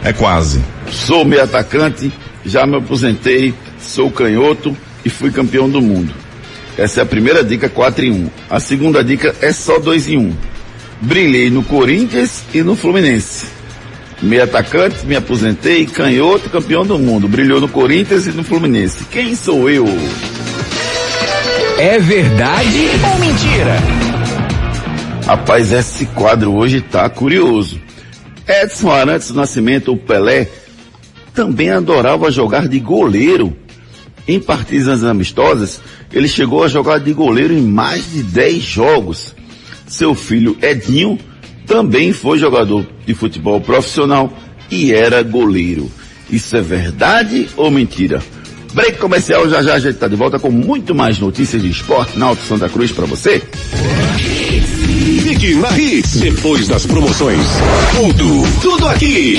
[0.02, 0.62] É quase.
[0.90, 2.12] Sou meio atacante,
[2.44, 6.12] já me aposentei, sou canhoto e fui campeão do mundo.
[6.76, 8.30] Essa é a primeira dica 4 em 1.
[8.50, 10.36] A segunda dica é só 2 em 1.
[11.00, 13.46] Brilhei no Corinthians e no Fluminense.
[14.22, 17.28] Meio atacante, me aposentei, canhoto, campeão do mundo.
[17.28, 19.04] Brilhou no Corinthians e no Fluminense.
[19.10, 19.86] Quem sou eu?
[21.78, 23.76] É verdade ou mentira?
[25.26, 27.80] Rapaz, esse quadro hoje tá curioso.
[28.46, 30.48] Edson Arantes do Nascimento, o Pelé,
[31.34, 33.56] também adorava jogar de goleiro.
[34.26, 35.80] Em partidas amistosas,
[36.12, 39.34] ele chegou a jogar de goleiro em mais de 10 jogos.
[39.86, 41.18] Seu filho Edinho
[41.66, 44.32] também foi jogador de futebol profissional
[44.70, 45.90] e era goleiro.
[46.30, 48.22] Isso é verdade ou mentira?
[48.72, 52.18] Break comercial, já já a gente está de volta com muito mais notícias de esporte
[52.18, 53.40] na Alto Santa Cruz para você.
[55.22, 56.16] Fique na Hits.
[56.16, 57.40] Depois das promoções.
[57.96, 59.38] Tudo, tudo aqui.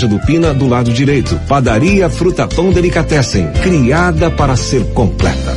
[0.00, 1.38] do Pina, do lado direito.
[1.46, 5.54] Padaria Fruta Pão Delicatessen, criada para ser completa.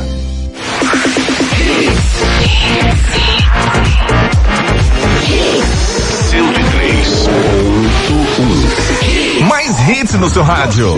[9.48, 10.94] Mais hits no seu rádio.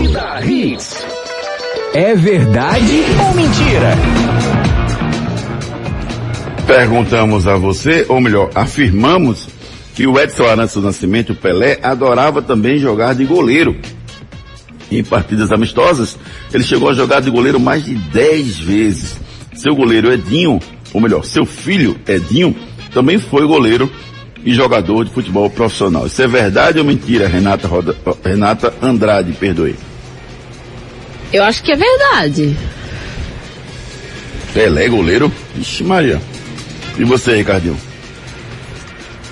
[1.95, 3.95] É verdade ou mentira?
[6.67, 9.49] Perguntamos a você, ou melhor, afirmamos
[9.99, 13.77] que o Edson Arantes do Nascimento, o Pelé, adorava também jogar de goleiro.
[14.93, 16.17] Em partidas amistosas,
[16.55, 19.17] ele chegou a jogar de goleiro mais de 10 vezes.
[19.57, 20.61] Seu goleiro Edinho,
[20.95, 22.55] ou melhor, seu filho Edinho,
[22.93, 23.91] também foi goleiro
[24.45, 26.07] e jogador de futebol profissional.
[26.07, 29.75] Isso é verdade ou mentira, Renata, Roda, Renata Andrade, perdoe.
[31.33, 32.57] Eu acho que é verdade.
[34.55, 35.33] Pelé, goleiro?
[35.57, 36.23] Ixi Maria.
[36.97, 37.88] E você, Ricardinho?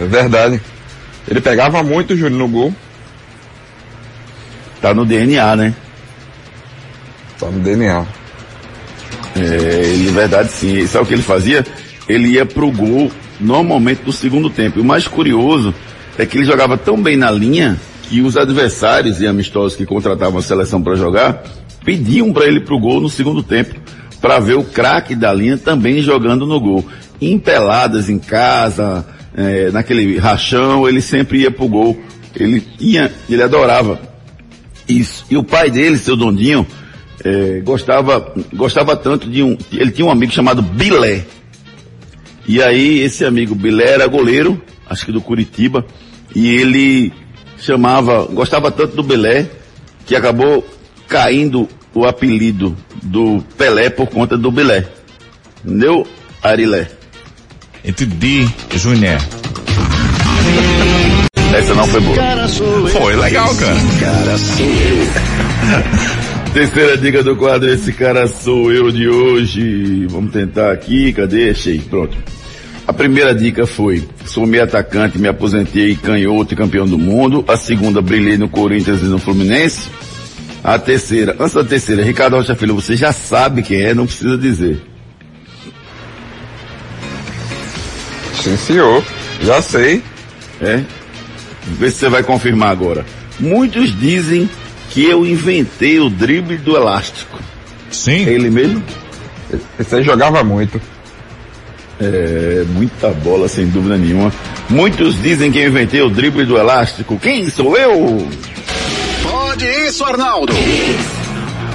[0.00, 0.60] É verdade.
[1.28, 2.74] Ele pegava muito, Júnior, no gol.
[4.80, 5.74] Tá no DNA, né?
[7.38, 8.06] Tá no DNA.
[9.34, 10.86] É, ele, verdade, sim.
[10.86, 11.64] Sabe o que ele fazia?
[12.08, 14.78] Ele ia pro gol normalmente no segundo tempo.
[14.78, 15.74] E o mais curioso
[16.16, 20.38] é que ele jogava tão bem na linha que os adversários e amistosos que contratavam
[20.38, 21.42] a seleção para jogar
[21.84, 23.74] pediam para ele pro gol no segundo tempo
[24.20, 26.84] para ver o craque da linha também jogando no gol.
[27.20, 29.06] Em peladas em casa,
[29.36, 32.00] é, naquele rachão, ele sempre ia pro gol.
[32.34, 34.00] Ele ia, ele adorava
[34.88, 35.24] Isso.
[35.30, 36.66] E o pai dele, seu Dondinho,
[37.24, 39.56] é, gostava, gostava tanto de um.
[39.72, 41.24] Ele tinha um amigo chamado Bilé.
[42.48, 45.84] E aí, esse amigo Bilé era goleiro, acho que do Curitiba,
[46.34, 47.12] e ele
[47.58, 49.46] chamava, gostava tanto do Bilé,
[50.06, 50.64] que acabou
[51.08, 54.86] caindo o apelido do Pelé por conta do Bilé.
[55.64, 56.06] Entendeu,
[56.40, 56.88] Arilé?
[57.86, 59.20] Entendi, Júnior.
[61.54, 62.16] Essa não foi boa.
[62.90, 63.76] Foi legal, cara.
[66.52, 70.06] Terceira dica do quadro, esse cara sou eu de hoje.
[70.06, 71.50] Vamos tentar aqui, cadê?
[71.50, 72.16] Achei, pronto.
[72.88, 77.44] A primeira dica foi, sou meio atacante, me aposentei canhoto e campeão do mundo.
[77.46, 79.90] A segunda, brilhei no Corinthians e no Fluminense.
[80.62, 84.36] A terceira, antes da terceira, Ricardo Rocha Filho, você já sabe quem é, não precisa
[84.36, 84.80] dizer.
[88.46, 89.02] Sim, senhor.
[89.42, 90.00] Já sei.
[90.60, 90.80] É?
[91.66, 93.04] Vê se você vai confirmar agora.
[93.40, 94.48] Muitos dizem
[94.90, 97.40] que eu inventei o drible do elástico.
[97.90, 98.24] Sim.
[98.24, 98.80] É ele mesmo?
[99.92, 100.80] Aí jogava muito.
[102.00, 104.32] É, muita bola, sem dúvida nenhuma.
[104.70, 107.18] Muitos dizem que eu inventei o drible do elástico.
[107.18, 108.28] Quem sou eu?
[109.24, 110.52] Pode isso, Arnaldo.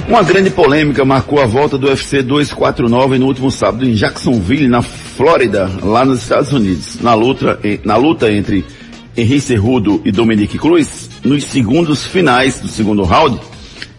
[0.08, 4.80] Uma grande polêmica marcou a volta do UFC 249 no último sábado em Jacksonville, na
[5.16, 7.00] Flórida, lá nos Estados Unidos.
[7.00, 8.64] Na luta, na luta entre
[9.16, 13.38] Henry Cerrudo e Dominique Cruz, nos segundos finais do segundo round,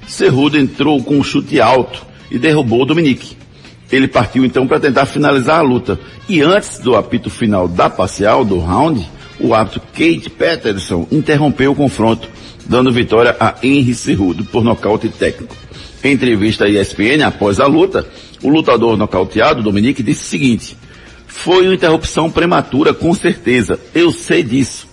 [0.08, 3.38] Cerrudo entrou com um chute alto e derrubou Dominique.
[3.92, 6.00] Ele partiu então para tentar finalizar a luta.
[6.28, 9.08] E antes do apito final da parcial do round,
[9.40, 12.28] o árbitro Kate Patterson interrompeu o confronto,
[12.66, 15.56] dando vitória a Henry Cerrudo por nocaute técnico.
[16.04, 18.06] Em entrevista à ESPN após a luta,
[18.42, 20.78] o lutador nocauteado, Dominique, disse o seguinte:
[21.34, 23.78] Foi uma interrupção prematura, com certeza.
[23.94, 24.88] Eu sei disso.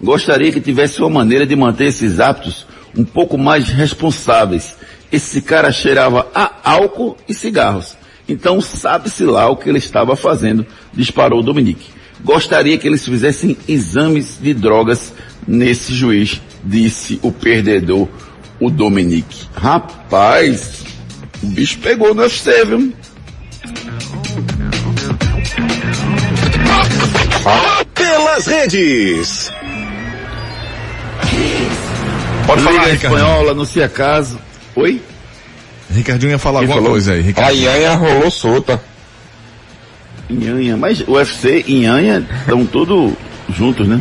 [0.00, 2.64] Gostaria que tivesse uma maneira de manter esses hábitos
[2.96, 4.76] um pouco mais responsáveis.
[5.10, 7.96] Esse cara cheirava a álcool e cigarros.
[8.28, 11.90] Então sabe-se lá o que ele estava fazendo, disparou Dominique.
[12.22, 15.12] Gostaria que eles fizessem exames de drogas
[15.46, 18.06] nesse juiz, disse o perdedor,
[18.60, 19.48] o Dominique.
[19.54, 20.84] Rapaz,
[21.42, 22.92] o bicho pegou no UFC, viu?
[27.94, 29.52] Pelas redes.
[32.46, 33.20] Pode falar, Liga Ricardinho.
[33.20, 34.38] Espanhola, anuncia caso.
[34.74, 35.00] Oi?
[35.90, 36.92] Ricardinho ia falar Quem alguma falou?
[36.92, 37.56] coisa aí, A Ricardo.
[37.56, 38.80] Ianha rolou solta.
[40.28, 40.76] Inhanha.
[40.76, 43.12] Mas o UFC e Inhanha estão todos
[43.50, 44.00] juntos, né?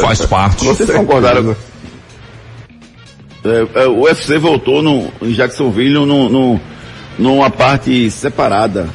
[0.00, 0.64] Faz parte.
[0.64, 1.56] Vocês concordaram?
[3.44, 6.60] É, é, o UFC voltou no, em Jacksonville no, no,
[7.18, 8.88] numa parte separada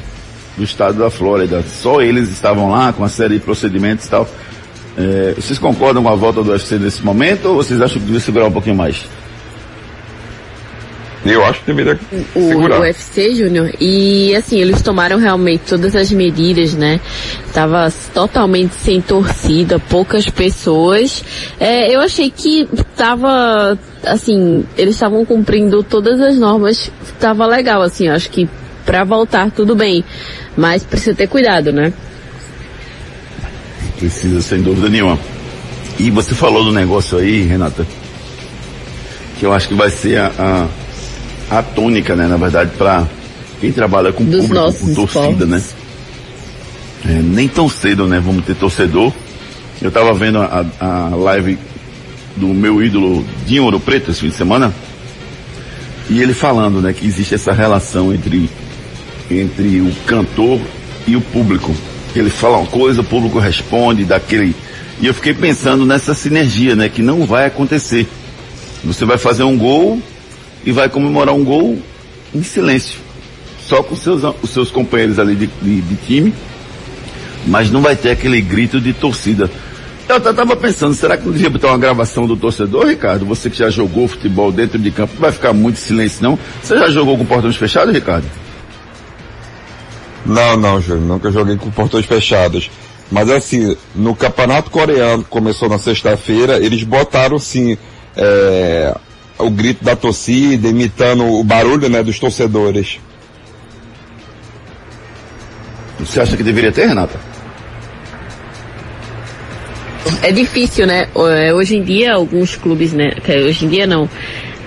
[0.57, 1.63] do estado da Flórida.
[1.63, 4.27] Só eles estavam lá com uma série de procedimentos e tal.
[4.97, 8.19] É, vocês concordam com a volta do UFC nesse momento ou vocês acham que devia
[8.19, 9.05] segurar um pouquinho mais?
[11.25, 11.99] Eu acho que deveria
[12.35, 12.79] o segurar.
[12.79, 16.99] UFC, Júnior, e assim, eles tomaram realmente todas as medidas, né?
[17.53, 21.23] Tava totalmente sem torcida, poucas pessoas.
[21.59, 28.07] É, eu achei que tava, assim, eles estavam cumprindo todas as normas, tava legal, assim,
[28.07, 28.47] eu acho que
[28.85, 30.03] pra voltar tudo bem,
[30.57, 31.93] mas precisa ter cuidado, né?
[33.97, 35.17] Precisa, sem dúvida nenhuma.
[35.99, 37.85] E você falou do negócio aí, Renata,
[39.39, 40.31] que eu acho que vai ser a,
[41.51, 43.07] a, a tônica, né, na verdade, para
[43.61, 45.63] quem trabalha com Dos público, com torcida, né?
[47.05, 49.13] É, nem tão cedo, né, vamos ter torcedor.
[49.81, 51.57] Eu tava vendo a, a live
[52.35, 54.73] do meu ídolo Dinho Ouro Preto esse fim de semana,
[56.09, 58.49] e ele falando, né, que existe essa relação entre,
[59.29, 60.59] entre o cantor
[61.05, 61.73] e o público.
[62.15, 64.55] Ele fala uma coisa, o público responde, daquele.
[64.99, 68.07] E eu fiquei pensando nessa sinergia, né, que não vai acontecer.
[68.83, 70.01] Você vai fazer um gol
[70.65, 71.77] e vai comemorar um gol
[72.33, 72.99] em silêncio.
[73.59, 76.33] Só com seus, os seus companheiros ali de, de, de time,
[77.45, 79.49] mas não vai ter aquele grito de torcida.
[80.07, 83.25] Eu até tava pensando, será que não devia botar uma gravação do torcedor, Ricardo?
[83.25, 86.39] Você que já jogou futebol dentro de campo, não vai ficar muito silêncio, não?
[86.63, 88.25] Você já jogou com portões fechados, Ricardo?
[90.27, 92.69] Não, não, Júlio, nunca joguei com portões fechados.
[93.09, 97.77] Mas assim, no campeonato coreano, que começou na sexta-feira, eles botaram sim
[98.15, 98.93] é,
[99.37, 102.99] o grito da torcida, imitando o barulho né, dos torcedores.
[105.99, 107.17] Você acha que deveria ter, Renata?
[110.21, 111.07] É difícil, né?
[111.15, 113.11] É, Hoje em dia, alguns clubes, né?
[113.45, 114.09] Hoje em dia não.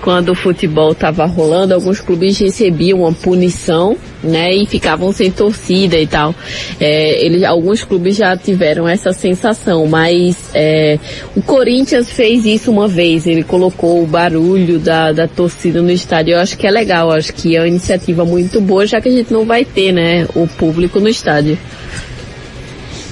[0.01, 5.97] Quando o futebol estava rolando, alguns clubes recebiam uma punição, né, e ficavam sem torcida
[5.97, 6.33] e tal.
[6.79, 10.99] É, eles, alguns clubes já tiveram essa sensação, mas é,
[11.35, 13.25] o Corinthians fez isso uma vez.
[13.25, 16.33] Ele colocou o barulho da, da torcida no estádio.
[16.33, 19.09] Eu acho que é legal, eu acho que é uma iniciativa muito boa, já que
[19.09, 21.57] a gente não vai ter, né, o público no estádio.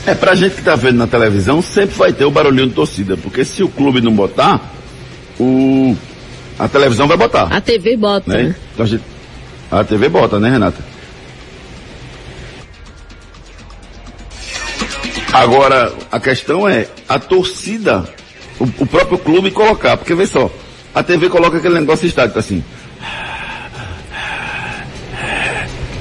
[0.06, 3.16] É, pra gente que tá vendo na televisão, sempre vai ter o barulhinho de torcida,
[3.18, 4.74] porque se o clube não botar,
[5.40, 5.96] o,
[6.60, 7.44] a televisão vai botar.
[7.44, 8.44] A TV bota, né?
[8.44, 8.56] né?
[8.74, 9.04] Então a, gente,
[9.72, 10.84] a TV bota, né, Renata?
[15.32, 18.04] Agora, a questão é a torcida,
[18.60, 20.52] o, o próprio clube colocar, porque vê só,
[20.94, 22.62] a TV coloca aquele negócio estático assim.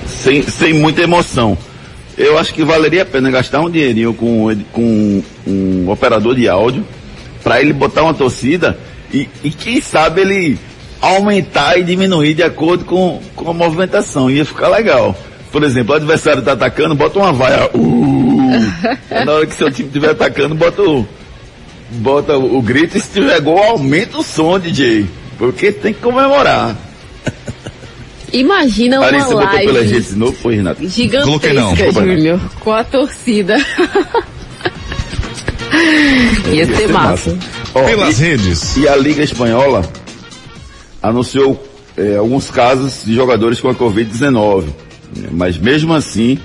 [0.07, 1.57] Sem, sem muita emoção.
[2.17, 6.85] Eu acho que valeria a pena gastar um dinheirinho com, com um operador de áudio
[7.45, 8.77] para ele botar uma torcida
[9.13, 10.59] e, e quem sabe ele
[11.01, 14.31] aumentar e diminuir de acordo com, com a movimentação.
[14.31, 15.17] Ia ficar legal.
[15.51, 17.71] Por exemplo, o adversário está atacando, bota uma vaia.
[17.75, 18.51] Uh,
[19.25, 21.07] na hora que seu time estiver atacando, bota o,
[21.91, 25.07] bota o, o grito e se tiver gol, aumenta o som, DJ.
[25.39, 26.77] Porque tem que comemorar.
[28.33, 30.87] Imagina uma Larissa botou pela live gente de novo, foi, Renato?
[30.87, 33.57] Gigantesca, Júnior, com a torcida.
[36.53, 37.39] Ia ser massa.
[37.75, 38.77] Ó, Pelas e- redes.
[38.77, 39.83] E a Liga Espanhola
[41.03, 41.63] anunciou
[41.97, 44.65] eh, alguns casos de jogadores com a Covid-19.
[45.17, 45.29] né?
[45.31, 46.39] Mas mesmo assim,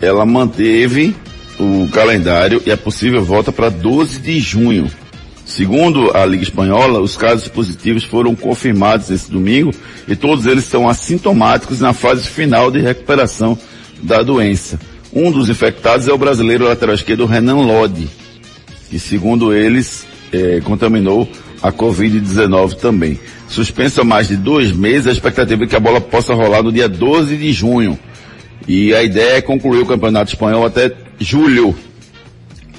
[0.00, 1.14] ela manteve
[1.58, 4.90] o calendário e a possível volta para 12 de junho.
[5.46, 9.72] Segundo a Liga Espanhola, os casos positivos foram confirmados esse domingo
[10.08, 13.56] e todos eles são assintomáticos na fase final de recuperação
[14.02, 14.80] da doença.
[15.12, 18.08] Um dos infectados é o brasileiro lateral esquerdo Renan Lodi,
[18.90, 21.28] que segundo eles eh, contaminou
[21.62, 23.18] a Covid-19 também.
[23.48, 26.72] Suspenso há mais de dois meses, a expectativa é que a bola possa rolar no
[26.72, 27.98] dia 12 de junho.
[28.66, 31.74] E a ideia é concluir o Campeonato Espanhol até julho,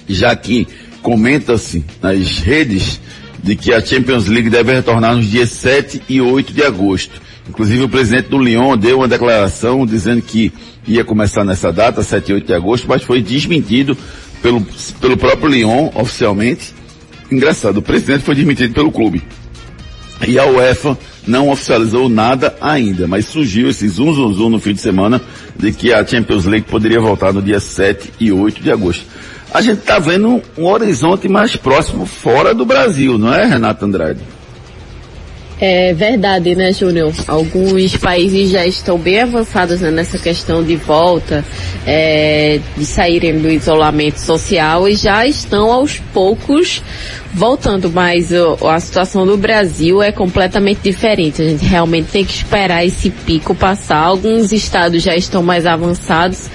[0.07, 0.67] já que
[1.01, 2.99] comenta-se nas redes
[3.41, 7.21] de que a Champions League deve retornar nos dias 7 e 8 de agosto.
[7.47, 10.51] Inclusive o presidente do Lyon deu uma declaração dizendo que
[10.87, 13.95] ia começar nessa data, 7 e 8 de agosto, mas foi desmentido
[14.45, 14.63] pelo,
[15.01, 16.71] pelo próprio Lyon oficialmente.
[17.31, 19.23] Engraçado, o presidente foi desmentido pelo clube.
[20.25, 24.73] E a UEFA não oficializou nada ainda, mas surgiu esse zum zum zum no fim
[24.73, 25.19] de semana
[25.57, 29.03] de que a Champions League poderia voltar no dia 7 e 8 de agosto.
[29.51, 34.19] A gente está vendo um horizonte mais próximo fora do Brasil, não é, Renato Andrade?
[35.59, 37.13] É verdade, né, Júnior?
[37.27, 41.45] Alguns países já estão bem avançados né, nessa questão de volta,
[41.87, 46.81] é, de saírem do isolamento social e já estão aos poucos
[47.33, 51.41] voltando, mas a situação do Brasil é completamente diferente.
[51.41, 53.97] A gente realmente tem que esperar esse pico passar.
[53.97, 56.49] Alguns estados já estão mais avançados,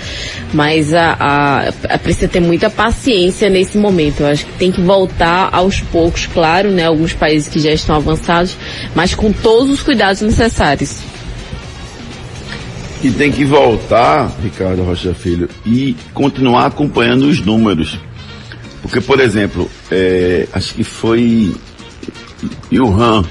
[0.55, 4.21] mas a, a, a- precisa ter muita paciência nesse momento.
[4.21, 6.87] Eu acho que tem que voltar aos poucos, claro, né?
[6.87, 8.57] Alguns países que já estão avançados,
[8.95, 10.97] mas com todos os cuidados necessários.
[13.03, 17.99] E tem que voltar, Ricardo Rocha Filho, e continuar acompanhando os números.
[18.83, 21.55] Porque, por exemplo, é, acho que foi
[22.71, 23.25] Wuhan,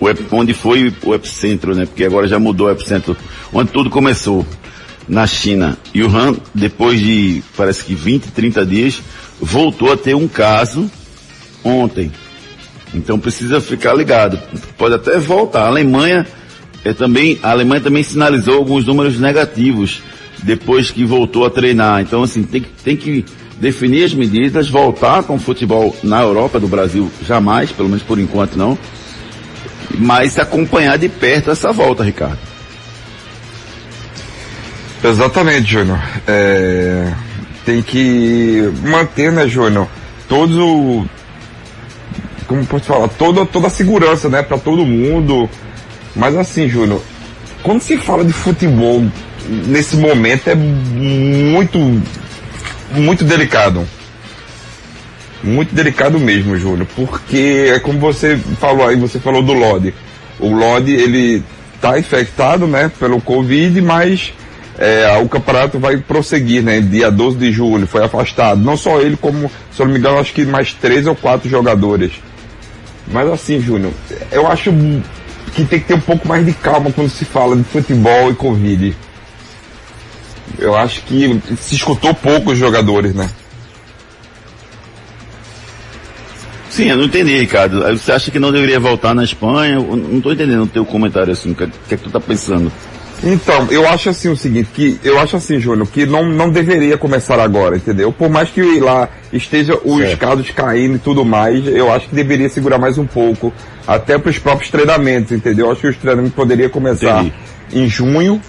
[0.00, 1.86] o onde foi o epicentro, né?
[1.86, 3.16] Porque agora já mudou o epicentro,
[3.52, 4.46] onde tudo começou,
[5.08, 5.78] na China.
[5.96, 9.02] Wuhan, depois de, parece que 20, 30 dias,
[9.40, 10.90] voltou a ter um caso
[11.64, 12.12] ontem.
[12.94, 14.38] Então precisa ficar ligado.
[14.76, 15.64] Pode até voltar.
[15.64, 16.26] A Alemanha
[16.84, 20.02] é também, a Alemanha também sinalizou alguns números negativos
[20.42, 22.00] depois que voltou a treinar.
[22.00, 23.24] Então assim, tem, que- tem que
[23.60, 28.18] definir as medidas, voltar com o futebol na Europa, do Brasil jamais, pelo menos por
[28.18, 28.78] enquanto não.
[29.98, 32.38] Mas acompanhar de perto essa volta, Ricardo.
[35.02, 36.00] Exatamente, Júnior.
[36.26, 37.12] É,
[37.64, 39.88] tem que manter, né, Júnior,
[40.28, 41.04] todos o.
[42.48, 43.08] Como posso falar?
[43.08, 45.48] Toda, toda a segurança, né, para todo mundo.
[46.16, 47.00] Mas assim, Júnior,
[47.62, 49.04] quando se fala de futebol
[49.48, 51.78] nesse momento é muito,
[52.90, 53.86] muito delicado.
[55.42, 59.94] Muito delicado mesmo, Júnior, porque é como você falou aí, você falou do Lodi.
[60.40, 61.44] O Lodi, ele
[61.80, 64.32] tá infectado, né, pelo Covid, mas
[64.78, 68.60] é, o campeonato vai prosseguir, né, dia 12 de julho, foi afastado.
[68.60, 71.48] Não só ele, como, se eu não me engano, acho que mais três ou quatro
[71.48, 72.12] jogadores.
[73.10, 73.92] Mas assim, Júnior,
[74.30, 74.70] eu acho
[75.52, 78.34] que tem que ter um pouco mais de calma quando se fala de futebol e
[78.34, 78.96] Covid.
[80.58, 83.30] Eu acho que se escutou pouco os jogadores, né?
[86.70, 87.80] Sim, eu não entendi, Ricardo.
[87.98, 89.76] Você acha que não deveria voltar na Espanha?
[89.76, 91.52] Eu não estou entendendo o teu comentário assim.
[91.52, 92.70] O que é que tu tá pensando?
[93.22, 96.96] Então, eu acho assim o seguinte, que eu acho assim, Júnior, que não, não deveria
[96.96, 98.12] começar agora, entendeu?
[98.12, 100.18] Por mais que lá esteja os Certo.
[100.20, 103.52] casos caindo e tudo mais, eu acho que deveria segurar mais um pouco,
[103.86, 105.66] até para os próprios treinamentos, entendeu?
[105.66, 107.34] Eu acho que os treinamentos poderiam começar Entendi.
[107.72, 108.40] em junho,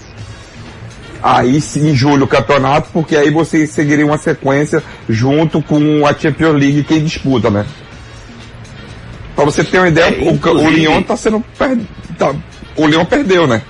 [1.22, 6.14] aí sim, em julho o campeonato, porque aí você seguiria uma sequência junto com a
[6.14, 7.66] Champions League quem disputa, né?
[9.36, 11.76] Pra você ter uma ideia, É, o, o Lyon tá sendo per...
[12.20, 12.36] tá,
[12.76, 13.64] o Lyon perdeu, né?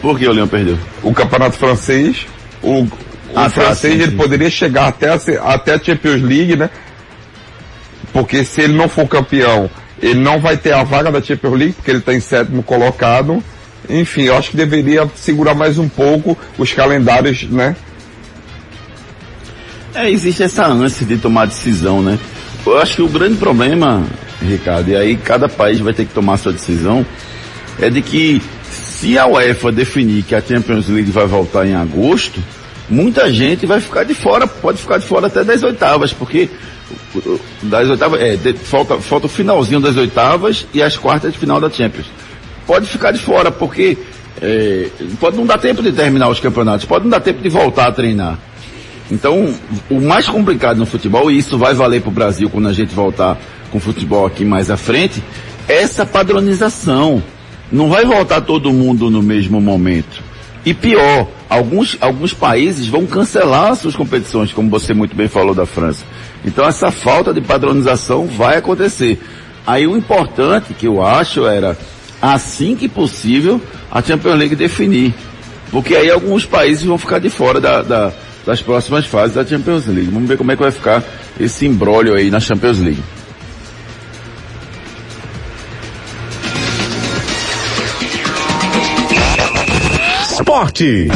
[0.00, 0.78] Por que o Leão perdeu?
[1.02, 2.26] o campeonato francês.
[2.62, 2.88] O, o
[3.34, 4.16] Ah, tá, francês sim, ele sim.
[4.16, 5.18] poderia chegar até a,
[5.52, 6.70] até a Champions League, né?
[8.12, 9.68] Porque se ele não for campeão,
[10.00, 13.42] ele não vai ter a vaga da Champions League, porque ele está em sétimo colocado.
[13.88, 17.76] Enfim, eu acho que deveria segurar mais um pouco os calendários, né?
[19.94, 22.18] É, existe essa ânsia de tomar decisão, né?
[22.66, 24.04] Eu acho que o grande problema,
[24.42, 27.04] Ricardo, e aí cada país vai ter que tomar sua decisão,
[27.80, 28.42] é de que
[29.00, 32.40] se a UEFA definir que a Champions League vai voltar em agosto,
[32.88, 36.48] muita gente vai ficar de fora, pode ficar de fora até das oitavas, porque
[37.62, 41.60] das oitavas, é, de- falta, falta o finalzinho das oitavas e as quartas de final
[41.60, 42.06] da Champions.
[42.66, 43.96] Pode ficar de fora, porque
[44.40, 44.88] é,
[45.20, 47.92] pode não dar tempo de terminar os campeonatos, pode não dar tempo de voltar a
[47.92, 48.38] treinar.
[49.10, 49.54] Então,
[49.88, 52.94] o mais complicado no futebol, e isso vai valer para o Brasil quando a gente
[52.94, 53.38] voltar
[53.70, 55.22] com o futebol aqui mais à frente,
[55.68, 57.22] é essa padronização.
[57.70, 60.22] Não vai voltar todo mundo no mesmo momento.
[60.64, 65.64] E pior, alguns, alguns países vão cancelar suas competições, como você muito bem falou da
[65.66, 66.04] França.
[66.44, 69.18] Então essa falta de padronização vai acontecer.
[69.66, 71.76] Aí o importante que eu acho era,
[72.20, 73.60] assim que possível,
[73.90, 75.14] a Champions League definir.
[75.70, 78.12] Porque aí alguns países vão ficar de fora da, da-
[78.46, 80.10] das próximas fases da Champions League.
[80.10, 81.04] Vamos ver como é que vai ficar
[81.38, 83.02] esse imbróglio aí na Champions League.
[90.58, 91.06] Esporte.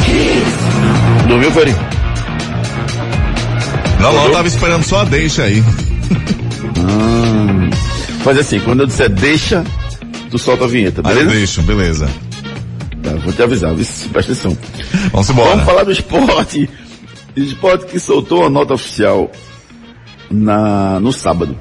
[1.27, 1.75] Dormiu, Feri?
[3.99, 5.61] Não, não, eu tava esperando só a deixa aí.
[8.23, 9.65] Faz assim, quando eu disser deixa,
[10.31, 11.35] tu solta a vinheta, Aí eu beleza?
[11.35, 12.09] deixo, beleza.
[13.03, 14.57] Tá, vou te avisar, presta atenção.
[15.11, 15.49] Vamos embora.
[15.49, 16.69] Vamos falar do esporte.
[17.35, 19.29] Esporte que soltou uma nota oficial
[20.31, 21.59] na, no sábado.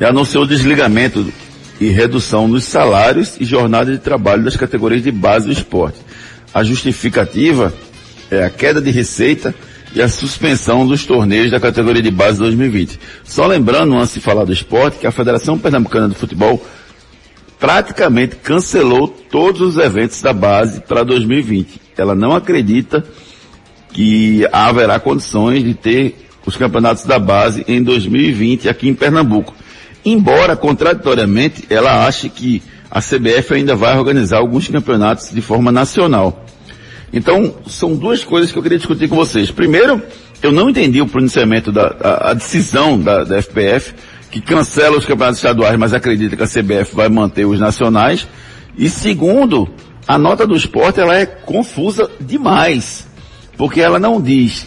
[0.00, 1.32] E anunciou o desligamento
[1.80, 6.03] e redução nos salários e jornada de trabalho das categorias de base do esporte.
[6.54, 7.74] A justificativa
[8.30, 9.52] é a queda de receita
[9.92, 13.00] e a suspensão dos torneios da categoria de base 2020.
[13.24, 16.64] Só lembrando, antes de falar do esporte, que a Federação Pernambucana de Futebol
[17.58, 21.80] praticamente cancelou todos os eventos da base para 2020.
[21.96, 23.04] Ela não acredita
[23.92, 29.54] que haverá condições de ter os campeonatos da base em 2020 aqui em Pernambuco.
[30.04, 36.43] Embora, contraditoriamente, ela ache que a CBF ainda vai organizar alguns campeonatos de forma nacional.
[37.16, 39.48] Então, são duas coisas que eu queria discutir com vocês.
[39.48, 40.02] Primeiro,
[40.42, 43.94] eu não entendi o pronunciamento da a, a decisão da, da FPF,
[44.32, 48.26] que cancela os campeonatos estaduais, mas acredita que a CBF vai manter os nacionais.
[48.76, 49.68] E segundo,
[50.08, 53.06] a nota do esporte ela é confusa demais,
[53.56, 54.66] porque ela não diz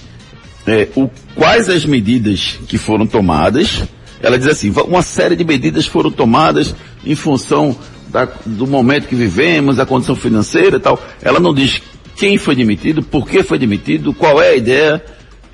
[0.66, 3.84] é, o, quais as medidas que foram tomadas.
[4.22, 6.74] Ela diz assim, uma série de medidas foram tomadas
[7.06, 7.78] em função
[8.08, 10.98] da- do momento que vivemos, da condição financeira e tal.
[11.22, 11.82] Ela não diz
[12.18, 15.03] quem foi demitido, por que foi demitido, qual é a ideia,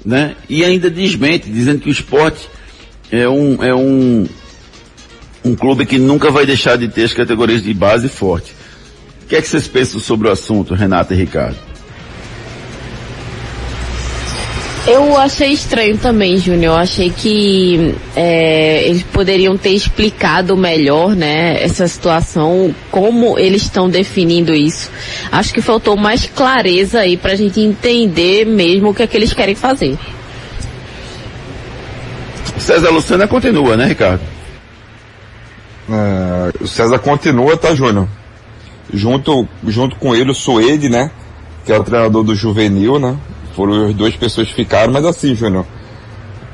[0.03, 0.35] né?
[0.49, 2.47] E ainda desmente, dizendo que o esporte
[3.11, 4.25] é um, é um,
[5.43, 8.53] um clube que nunca vai deixar de ter as categorias de base forte.
[9.23, 11.72] O que é que vocês pensam sobre o assunto, Renata e Ricardo?
[14.85, 16.73] Eu achei estranho também, Júnior.
[16.73, 23.89] Eu achei que é, eles poderiam ter explicado melhor, né, essa situação, como eles estão
[23.89, 24.91] definindo isso.
[25.31, 29.33] Acho que faltou mais clareza aí pra gente entender mesmo o que é que eles
[29.33, 29.97] querem fazer.
[32.57, 34.21] César Lucena continua, né, Ricardo?
[35.89, 38.07] É, o César continua, tá, Júnior?
[38.93, 41.09] Junto, junto com ele o Suede, né?
[41.65, 43.17] Que é o treinador do juvenil, né?
[43.55, 45.65] Foram as duas pessoas que ficaram, mas assim, Júnior.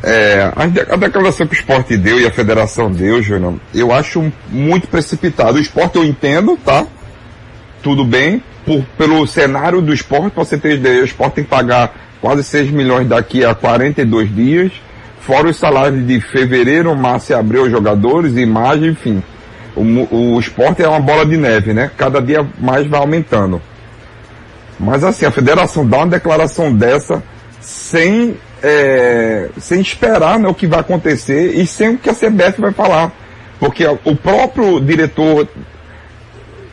[0.01, 3.91] É, a, de- a declaração que o esporte deu e a federação deu, Júnior, eu
[3.93, 5.57] acho muito precipitado.
[5.57, 6.85] O esporte eu entendo, tá?
[7.83, 8.41] Tudo bem.
[8.65, 12.43] Por, pelo cenário do esporte, pra você ter ideia, o esporte tem que pagar quase
[12.43, 14.71] 6 milhões daqui a 42 dias.
[15.21, 19.21] Fora os salários de fevereiro, março e abril aos jogadores, imagem, enfim.
[19.75, 21.91] O, o esporte é uma bola de neve, né?
[21.97, 23.61] Cada dia mais vai aumentando.
[24.79, 27.21] Mas assim, a federação dá uma declaração dessa
[27.59, 32.59] sem é, sem esperar né, o que vai acontecer e sem o que a CBF
[32.59, 33.11] vai falar.
[33.59, 35.47] Porque o próprio diretor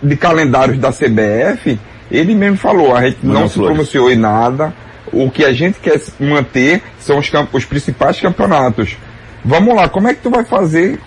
[0.02, 1.78] de calendários da CBF,
[2.10, 4.72] ele mesmo falou, a gente não, se pronunciou em nada,
[5.12, 8.96] o que a gente quer manter são os, os principais campeonatos.
[9.44, 11.00] Vamos lá, como é que tu vai fazer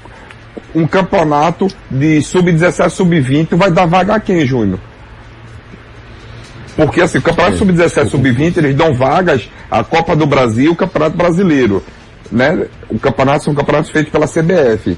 [0.75, 4.79] um campeonato de sub-17, sub-20, vai dar vaga a quem, Júnior?
[6.79, 10.75] Porque assim, o campeonato sub-17, sub-20, eles dão vagas à Copa do Brasil e o
[10.77, 11.83] Campeonato Brasileiro.
[12.31, 12.67] Né?
[12.89, 14.97] O campeonato são campeonatos feitos pela CBF.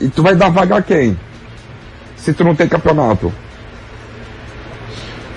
[0.00, 1.18] E tu vai dar vaga a quem?
[2.16, 3.30] Se tu não tem campeonato.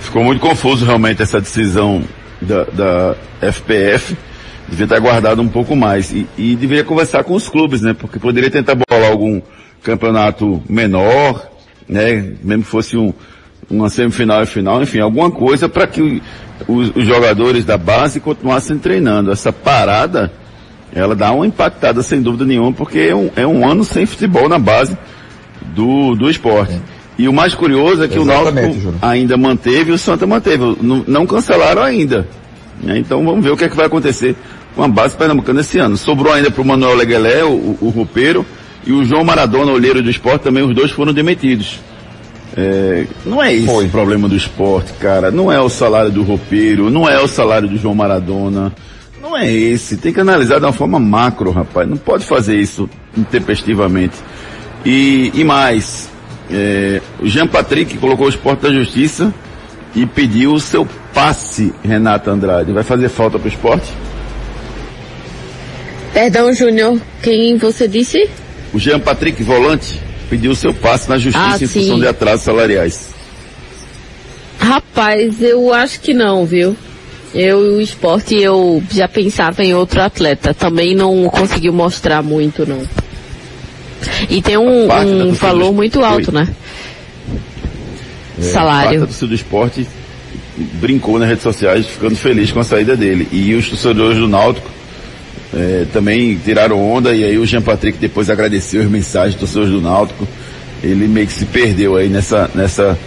[0.00, 2.02] Ficou muito confuso realmente essa decisão
[2.40, 3.16] da, da
[3.52, 4.16] FPF.
[4.66, 6.10] Devia estar guardado um pouco mais.
[6.10, 7.92] E, e deveria conversar com os clubes, né?
[7.92, 9.42] Porque poderia tentar bolar algum
[9.82, 11.50] campeonato menor,
[11.86, 12.32] né?
[12.42, 13.12] Mesmo que fosse um,
[13.72, 16.22] uma semifinal e final, enfim, alguma coisa para que
[16.68, 19.32] os, os, jogadores da base continuassem treinando.
[19.32, 20.30] Essa parada,
[20.94, 24.48] ela dá uma impactada sem dúvida nenhuma, porque é um, é um ano sem futebol
[24.48, 24.96] na base
[25.74, 26.78] do, do esporte.
[27.18, 28.98] E o mais curioso é que Exatamente, o Náutico Júlio.
[29.02, 30.76] ainda manteve e o Santa manteve.
[30.80, 32.26] Não, não cancelaram ainda.
[32.82, 32.98] Né?
[32.98, 34.34] Então vamos ver o que é que vai acontecer
[34.74, 35.96] com a base pernambucana esse ano.
[35.96, 38.44] Sobrou ainda para o Manuel Leguelé, o, o roupeiro,
[38.86, 41.78] e o João Maradona, olheiro do esporte, também os dois foram demitidos.
[42.56, 43.86] É, não é esse Foi.
[43.86, 45.30] o problema do esporte, cara.
[45.30, 48.72] Não é o salário do roupeiro, não é o salário do João Maradona.
[49.20, 49.96] Não é esse.
[49.96, 51.88] Tem que analisar de uma forma macro, rapaz.
[51.88, 54.16] Não pode fazer isso intempestivamente.
[54.84, 56.10] E, e mais,
[56.50, 59.32] é, o Jean Patrick colocou o esporte da justiça
[59.94, 62.72] e pediu o seu passe, Renata Andrade.
[62.72, 63.92] Vai fazer falta para o esporte?
[66.12, 68.28] Perdão, Júnior, quem você disse?
[68.74, 73.08] O Jean Patrick, volante pediu seu passe na justiça ah, em função de atrasos salariais.
[74.58, 76.74] Rapaz, eu acho que não, viu?
[77.34, 80.54] Eu e o esporte eu já pensava em outro atleta.
[80.54, 82.80] Também não conseguiu mostrar muito, não.
[84.30, 85.74] E tem um, um valor do...
[85.74, 86.34] muito alto, Oi.
[86.34, 86.48] né?
[88.38, 89.00] É, Salário.
[89.00, 89.86] Parte do esporte
[90.56, 93.28] brincou nas redes sociais ficando feliz com a saída dele.
[93.30, 94.70] E os torcedores do Náutico
[95.54, 99.70] é, também tiraram onda e aí o Jean Patrick depois agradeceu as mensagens dos torcedores
[99.70, 100.26] do Náutico.
[100.82, 102.98] Ele meio que se perdeu aí nessa, nessa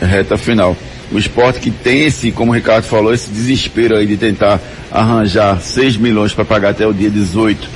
[0.00, 0.76] reta final.
[1.10, 5.60] O esporte que tem esse, como o Ricardo falou, esse desespero aí de tentar arranjar
[5.60, 7.68] 6 milhões para pagar até o dia 18.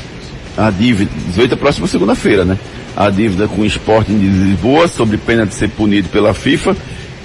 [0.56, 2.58] A dívida, 18 é próxima segunda-feira, né?
[2.96, 6.76] A dívida com o esporte em Lisboa, sob pena de ser punido pela FIFA,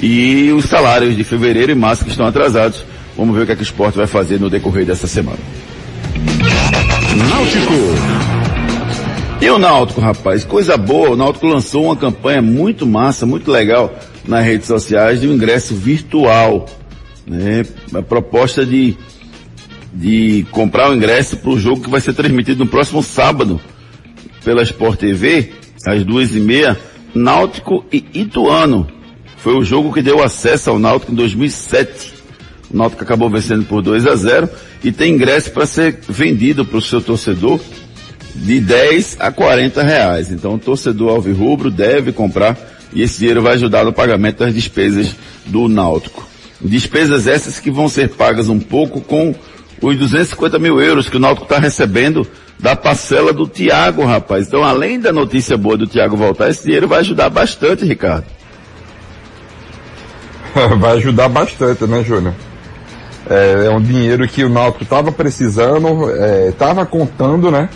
[0.02, 2.86] e os salários de fevereiro e março que estão atrasados.
[3.18, 5.40] Vamos ver o que, é que o esporte vai fazer no decorrer dessa semana.
[7.16, 7.74] Náutico.
[9.42, 13.94] E o Náutico, rapaz, coisa boa, o Náutico lançou uma campanha muito massa, muito legal
[14.28, 16.66] nas redes sociais de um ingresso virtual.
[17.28, 17.66] Né?
[17.94, 18.96] A proposta de,
[19.94, 23.60] de comprar o ingresso para o jogo que vai ser transmitido no próximo sábado
[24.44, 25.52] pela Sport TV,
[25.86, 26.78] às duas e meia,
[27.14, 28.88] Náutico e Ituano.
[29.38, 32.23] Foi o jogo que deu acesso ao Náutico em 2007.
[32.74, 34.50] Náutico acabou vencendo por 2 a 0
[34.84, 37.60] e tem ingresso para ser vendido para o seu torcedor
[38.36, 40.32] de 10 a 40 reais.
[40.32, 42.58] Então o torcedor alvirrubro deve comprar
[42.92, 45.16] e esse dinheiro vai ajudar no pagamento das despesas
[45.46, 46.28] do Náutico.
[46.60, 49.36] Despesas essas que vão ser pagas um pouco com
[49.82, 52.26] os 250 mil euros que o Náutico está recebendo
[52.58, 54.48] da parcela do Tiago, rapaz.
[54.48, 58.26] Então, além da notícia boa do Tiago voltar, esse dinheiro vai ajudar bastante, Ricardo.
[60.80, 62.34] vai ajudar bastante, né, Júnior?
[63.30, 66.10] É, é um dinheiro que o Náutico estava precisando,
[66.50, 67.70] estava é, contando, né?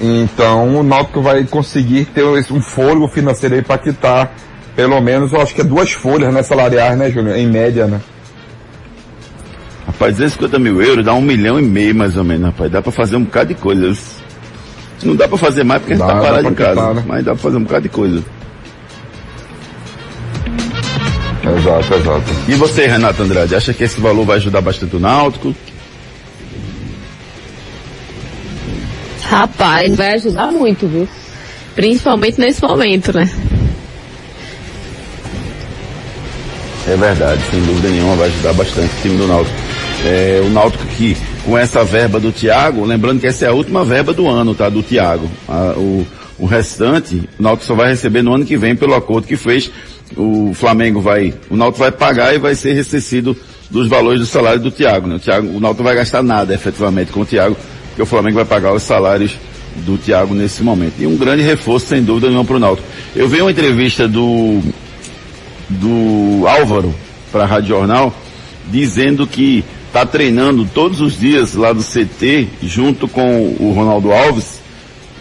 [0.00, 4.34] Então o Náutico vai conseguir ter um fôlego financeiro aí para quitar
[4.74, 7.36] pelo menos, eu acho que é duas folhas né, salariais, né, Júnior?
[7.36, 8.00] Em média, né?
[9.86, 12.70] Rapaz, 250 mil euros dá um milhão e meio mais ou menos, rapaz.
[12.70, 13.96] Dá para fazer um bocado de coisa.
[15.02, 16.70] Não dá para fazer mais porque dá, a gente tá parado em casa.
[16.70, 17.04] Quitar, né?
[17.06, 18.24] Mas dá para fazer um bocado de coisa.
[21.56, 22.32] Exato, exato.
[22.48, 25.54] E você, Renato Andrade, acha que esse valor vai ajudar bastante o Náutico?
[29.22, 31.08] Rapaz, vai ajudar muito, viu?
[31.74, 33.30] Principalmente nesse momento, né?
[36.86, 39.56] É verdade, sem dúvida nenhuma vai ajudar bastante o time do Náutico.
[40.04, 43.84] É, o Náutico que, com essa verba do Thiago, lembrando que essa é a última
[43.84, 44.68] verba do ano, tá?
[44.68, 45.30] Do Thiago.
[45.48, 46.06] A, o,
[46.38, 49.70] o restante, o Náutico só vai receber no ano que vem pelo acordo que fez
[50.16, 53.36] o Flamengo vai, o Náutico vai pagar e vai ser ressarcido
[53.70, 55.16] dos valores do salário do Thiago, né?
[55.16, 57.56] O, Thiago, o Náutico vai gastar nada efetivamente com o Thiago,
[57.88, 59.36] porque o Flamengo vai pagar os salários
[59.76, 60.94] do Thiago nesse momento.
[60.98, 62.86] E um grande reforço, sem dúvida nenhuma, para o Náutico.
[63.16, 64.60] Eu vi uma entrevista do,
[65.68, 66.94] do Álvaro
[67.32, 68.14] para a Rádio Jornal,
[68.70, 74.60] dizendo que tá treinando todos os dias lá do CT, junto com o Ronaldo Alves,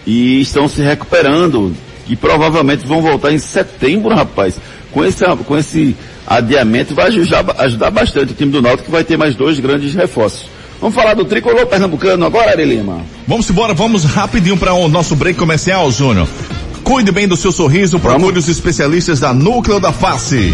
[0.06, 1.74] e estão se recuperando.
[2.08, 4.60] E provavelmente vão voltar em setembro, rapaz.
[4.92, 5.96] Com esse, com esse
[6.28, 9.94] adiamento vai ajudar, ajudar bastante o time do Náutico, que vai ter mais dois grandes
[9.94, 10.46] reforços.
[10.80, 13.02] Vamos falar do tricolor pernambucano agora, Ari Lima.
[13.26, 16.28] Vamos embora, vamos rapidinho para o nosso break comercial, Júnior.
[16.84, 20.54] Cuide bem do seu sorriso, procure os especialistas da Núcleo da Face.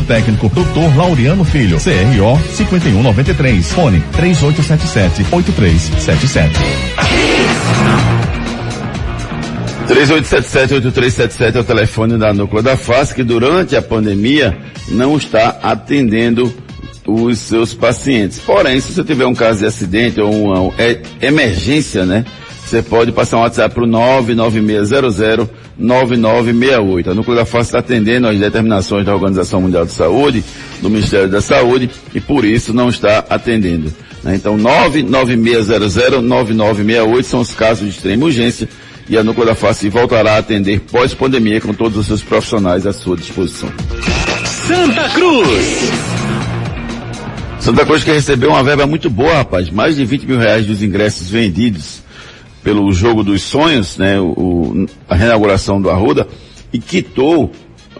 [0.00, 0.96] técnico, Dr.
[0.96, 6.52] Laureano Filho, CRO 5193, fone 3877-8377.
[9.88, 14.56] 3877-8377 é o telefone da Núcleo da Face, que durante a pandemia
[14.88, 16.54] não está atendendo
[17.06, 18.38] os seus pacientes.
[18.38, 22.24] Porém, se você tiver um caso de acidente ou uma é, emergência, né?
[22.72, 25.46] Você pode passar um WhatsApp para o 99600
[25.76, 27.10] 9968.
[27.10, 30.42] A Núcleo da Face está atendendo às determinações da Organização Mundial de Saúde,
[30.80, 33.92] do Ministério da Saúde, e por isso não está atendendo.
[34.24, 34.36] Né?
[34.36, 38.66] Então, 99600 9968 são os casos de extrema urgência
[39.06, 42.92] e a Núcleo da Face voltará a atender pós-pandemia com todos os seus profissionais à
[42.94, 43.70] sua disposição.
[44.46, 45.90] Santa Cruz.
[47.60, 49.68] Santa Cruz que recebeu uma verba muito boa, rapaz.
[49.68, 52.01] Mais de 20 mil reais dos ingressos vendidos
[52.62, 56.26] pelo jogo dos sonhos, né, o, a reinauguração do Arruda,
[56.72, 57.50] e quitou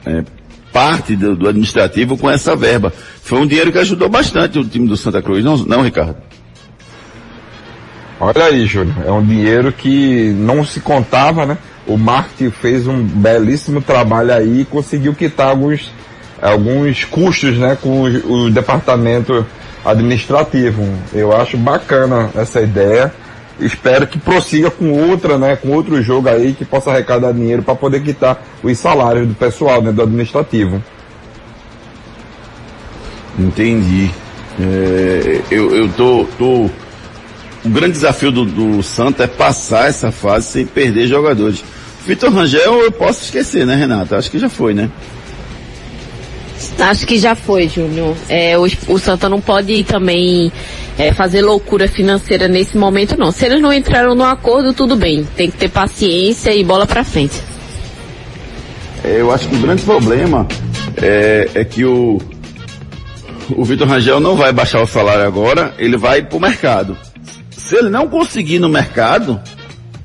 [0.06, 0.24] é,
[0.72, 2.92] parte do, do, administrativo com essa verba.
[3.22, 6.16] Foi um dinheiro que ajudou bastante o time do Santa Cruz, não, não Ricardo?
[8.20, 11.58] Olha aí, Júnior, é um dinheiro que não se contava, né?
[11.86, 15.92] O marketing fez um belíssimo trabalho aí e conseguiu quitar alguns,
[16.40, 19.44] alguns custos, né, com o, o departamento
[19.84, 20.88] administrativo.
[21.12, 23.12] Eu acho bacana essa ideia
[23.60, 27.74] espero que prossiga com outra, né, com outro jogo aí que possa arrecadar dinheiro para
[27.74, 30.82] poder quitar os salários do pessoal, né, do administrativo.
[33.38, 34.10] Entendi.
[34.60, 36.70] É, eu, eu tô, tô,
[37.64, 41.64] o grande desafio do, do Santa é passar essa fase sem perder jogadores.
[42.06, 44.16] Vitor Rangel eu posso esquecer, né, Renata?
[44.16, 44.90] Acho que já foi, né?
[46.78, 48.16] Acho que já foi, Júnior.
[48.28, 50.52] É, o, o Santa não pode também
[50.98, 53.30] é, fazer loucura financeira nesse momento, não.
[53.30, 55.26] Se eles não entraram no acordo, tudo bem.
[55.36, 57.40] Tem que ter paciência e bola pra frente.
[59.04, 60.46] É, eu acho que o grande problema
[61.00, 62.20] é, é que o,
[63.50, 66.96] o Vitor Rangel não vai baixar o salário agora, ele vai pro mercado.
[67.50, 69.40] Se ele não conseguir no mercado,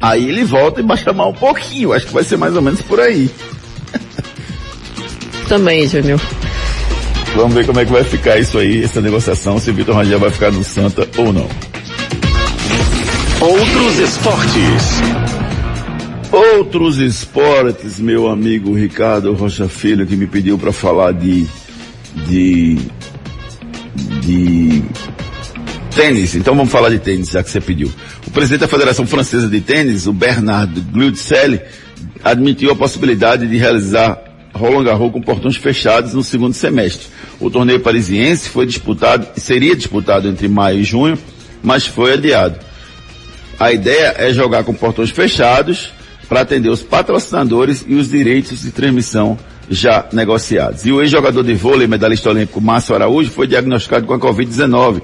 [0.01, 1.93] aí ele volta e baixa mal um pouquinho.
[1.93, 3.29] Acho que vai ser mais ou menos por aí.
[5.47, 6.19] Também, Júnior.
[7.37, 10.31] Vamos ver como é que vai ficar isso aí, essa negociação, se Vitor Rangel vai
[10.31, 11.47] ficar no Santa ou não.
[13.39, 15.01] Outros esportes.
[16.31, 21.45] Outros esportes, meu amigo Ricardo Rocha Filho, que me pediu para falar de,
[22.27, 22.79] de,
[24.21, 24.83] de
[25.95, 26.33] tênis.
[26.33, 27.93] Então vamos falar de tênis, já que você pediu.
[28.25, 31.61] O presidente da Federação Francesa de Tênis, o Bernard Glutzelli,
[32.23, 34.23] admitiu a possibilidade de realizar
[34.57, 37.07] Roland Garros com portões fechados no segundo semestre.
[37.39, 41.17] O torneio parisiense foi disputado, seria disputado entre maio e junho,
[41.61, 42.59] mas foi adiado.
[43.59, 45.91] A ideia é jogar com portões fechados
[46.27, 49.37] para atender os patrocinadores e os direitos de transmissão
[49.69, 50.85] já negociados.
[50.85, 55.01] E o ex-jogador de vôlei, medalhista olímpico Márcio Araújo, foi diagnosticado com a Covid-19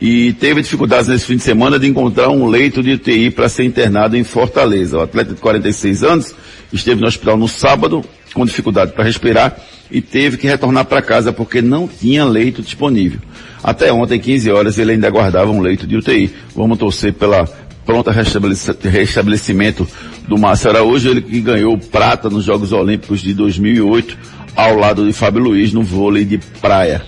[0.00, 3.64] e teve dificuldades nesse fim de semana de encontrar um leito de UTI para ser
[3.64, 4.98] internado em Fortaleza.
[4.98, 6.34] O atleta de 46 anos
[6.72, 9.56] esteve no hospital no sábado com dificuldade para respirar
[9.90, 13.20] e teve que retornar para casa porque não tinha leito disponível.
[13.62, 16.32] Até ontem, 15 horas, ele ainda aguardava um leito de UTI.
[16.54, 17.44] Vamos torcer pela
[17.84, 19.86] pronta restabelecimento
[20.28, 24.16] do Márcio Araújo, ele que ganhou prata nos Jogos Olímpicos de 2008
[24.54, 27.02] ao lado de Fábio Luiz no vôlei de praia.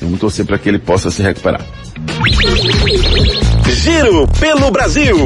[0.00, 1.64] Vamos torcer para que ele possa se recuperar.
[3.68, 5.16] Giro pelo Brasil.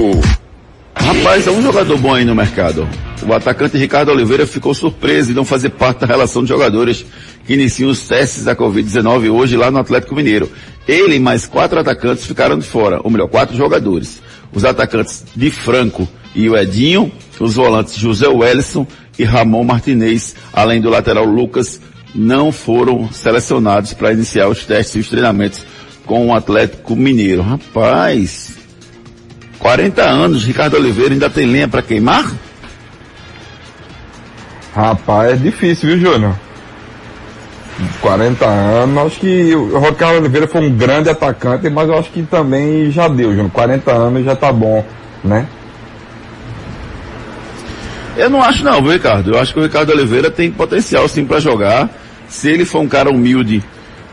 [0.95, 2.88] Rapaz, é um jogador bom aí no mercado.
[3.26, 7.05] O atacante Ricardo Oliveira ficou surpreso em não fazer parte da relação de jogadores
[7.47, 10.51] que iniciam os testes da Covid-19 hoje lá no Atlético Mineiro.
[10.86, 14.20] Ele e mais quatro atacantes ficaram de fora, ou melhor, quatro jogadores.
[14.53, 18.86] Os atacantes de Franco e o Edinho, os volantes José Wellison
[19.18, 21.80] e Ramon Martinez, além do lateral Lucas,
[22.14, 25.64] não foram selecionados para iniciar os testes e os treinamentos
[26.05, 27.43] com o Atlético Mineiro.
[27.43, 28.61] Rapaz,
[29.62, 32.30] 40 anos, Ricardo Oliveira ainda tem lenha para queimar?
[34.74, 36.34] Rapaz, é difícil, viu, Júnior?
[38.00, 42.22] 40 anos, acho que o Ricardo Oliveira foi um grande atacante, mas eu acho que
[42.22, 43.50] também já deu, Júnior.
[43.52, 44.84] 40 anos já tá bom,
[45.22, 45.46] né?
[48.16, 49.32] Eu não acho não, viu, Ricardo?
[49.32, 51.88] Eu acho que o Ricardo Oliveira tem potencial sim para jogar.
[52.28, 53.62] Se ele for um cara humilde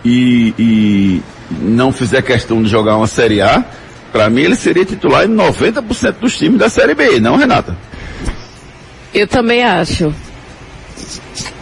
[0.06, 1.22] e, e
[1.62, 3.64] não fizer questão de jogar uma Série A,
[4.12, 7.76] para mim ele seria titular em 90% dos times da Série B, não, Renata?
[9.14, 10.14] Eu também acho.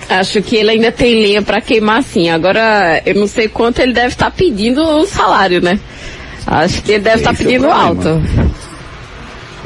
[0.09, 2.29] Acho que ele ainda tem linha para queimar sim.
[2.29, 5.79] Agora, eu não sei quanto ele deve estar tá pedindo o salário, né?
[6.45, 8.21] Acho que ele deve estar tá pedindo é alto.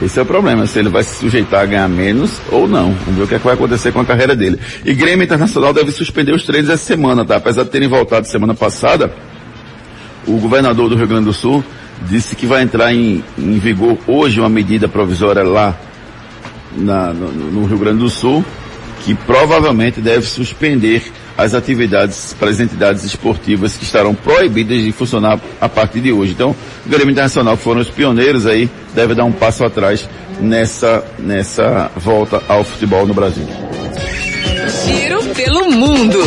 [0.02, 2.92] Esse é o problema, se ele vai se sujeitar a ganhar menos ou não.
[3.06, 4.60] Vamos ver o que, é que vai acontecer com a carreira dele.
[4.84, 7.36] E Grêmio Internacional deve suspender os treinos essa semana, tá?
[7.36, 9.14] Apesar de terem voltado semana passada,
[10.26, 11.64] o governador do Rio Grande do Sul
[12.02, 15.78] disse que vai entrar em, em vigor hoje uma medida provisória lá
[16.76, 18.44] na, no, no Rio Grande do Sul,
[19.04, 21.04] que provavelmente deve suspender
[21.38, 26.34] as atividades para as entidades esportivas que estarão proibidas de funcionar a partir de hoje.
[26.34, 30.08] Então, o Grêmio Internacional, foram os pioneiros aí, deve dar um passo atrás
[30.40, 33.48] nessa, nessa volta ao futebol no Brasil.
[34.86, 36.20] Giro pelo mundo.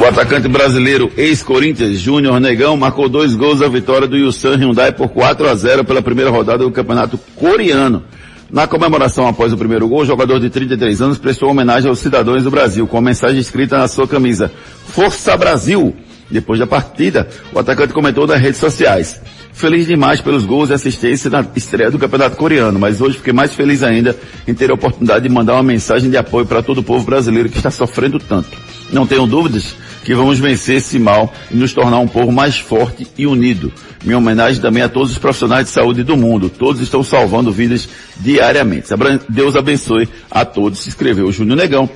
[0.00, 5.08] O atacante brasileiro, ex-Corinthians, Júnior Negão, marcou dois gols da vitória do Yusan Hyundai por
[5.08, 8.04] 4 a 0 pela primeira rodada do campeonato coreano.
[8.48, 12.44] Na comemoração após o primeiro gol, o jogador de 33 anos prestou homenagem aos cidadãos
[12.44, 14.52] do Brasil, com a mensagem escrita na sua camisa,
[14.86, 15.94] Força Brasil!
[16.30, 19.20] Depois da partida, o atacante comentou nas redes sociais.
[19.52, 23.52] Feliz demais pelos gols e assistência na estreia do Campeonato Coreano, mas hoje fiquei mais
[23.52, 26.82] feliz ainda em ter a oportunidade de mandar uma mensagem de apoio para todo o
[26.84, 28.56] povo brasileiro que está sofrendo tanto.
[28.90, 29.74] Não tenho dúvidas
[30.04, 33.72] que vamos vencer esse mal e nos tornar um povo mais forte e unido.
[34.04, 36.48] Minha homenagem também a todos os profissionais de saúde do mundo.
[36.48, 38.88] Todos estão salvando vidas diariamente.
[39.28, 40.78] Deus abençoe a todos.
[40.78, 41.90] Se escreveu o Júnior Negão.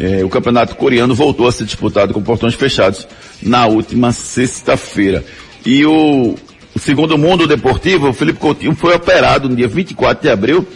[0.00, 3.06] É, o campeonato coreano voltou a ser disputado com portões fechados
[3.42, 5.24] na última sexta-feira.
[5.66, 6.36] E o,
[6.74, 10.66] o segundo mundo deportivo, o Felipe Coutinho foi operado no dia 24 de abril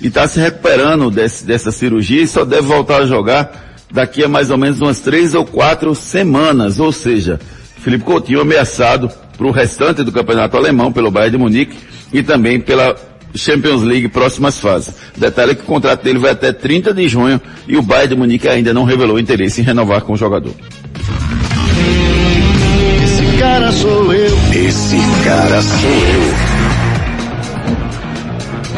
[0.00, 4.28] e está se recuperando desse, dessa cirurgia e só deve voltar a jogar daqui a
[4.28, 6.78] mais ou menos umas três ou quatro semanas.
[6.78, 7.40] Ou seja,
[7.82, 11.76] Felipe Coutinho ameaçado para o restante do campeonato alemão pelo Bayern de Munique
[12.12, 12.96] e também pela
[13.34, 14.94] Champions League próximas fases.
[15.16, 18.48] Detalhe que o contrato dele vai até 30 de junho e o Bayern de Munique
[18.48, 20.52] ainda não revelou interesse em renovar com o jogador.
[23.04, 24.36] Esse cara sou eu.
[24.52, 26.47] Esse cara sou eu.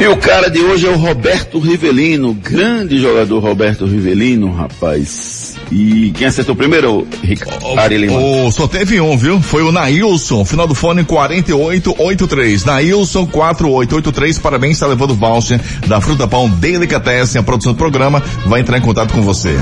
[0.00, 5.58] E o cara de hoje é o Roberto Rivelino, grande jogador Roberto Rivelino, rapaz.
[5.70, 8.18] E quem acertou primeiro, Ricardo Lima?
[8.18, 9.42] Oh, só teve um, viu?
[9.42, 12.64] Foi o Nailson, final do fone 4883.
[12.64, 18.22] Nailson 4883, parabéns, está levando o voucher da Fruta Pão Delicatessen, a produção do programa,
[18.46, 19.54] vai entrar em contato com você.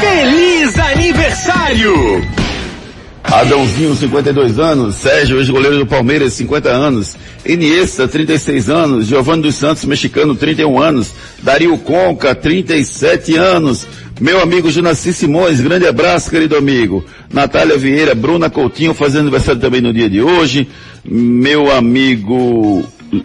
[0.00, 2.53] Feliz aniversário!
[3.24, 4.96] Adãozinho, 52 anos.
[4.96, 7.16] Sérgio, ex-goleiro do Palmeiras, 50 anos.
[7.44, 9.06] Iniesta, 36 anos.
[9.06, 11.10] Giovanni dos Santos, mexicano, 31 anos.
[11.42, 13.86] Dario Conca, 37 anos.
[14.20, 17.04] Meu amigo Junaci Simões, grande abraço, querido amigo.
[17.32, 20.68] Natália Vieira, Bruna Coutinho, fazendo aniversário também no dia de hoje.
[21.04, 22.84] Meu amigo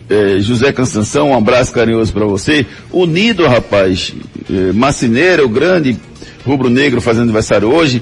[0.10, 2.66] eh, José Cansanção, um abraço carinhoso para você.
[2.91, 4.14] Unido, rapaz.
[4.50, 5.97] Eh, Macineiro, grande
[6.45, 8.02] rubro-negro, fazendo aniversário hoje.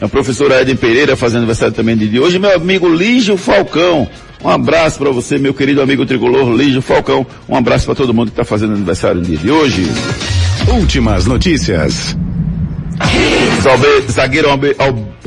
[0.00, 2.38] A professora Eden Pereira fazendo aniversário também de hoje.
[2.38, 4.08] Meu amigo Lígio Falcão.
[4.44, 7.26] Um abraço para você, meu querido amigo tricolor Lígio Falcão.
[7.48, 9.86] Um abraço para todo mundo que está fazendo aniversário no dia de hoje.
[10.68, 12.16] Últimas notícias.
[14.10, 14.48] Zagueiro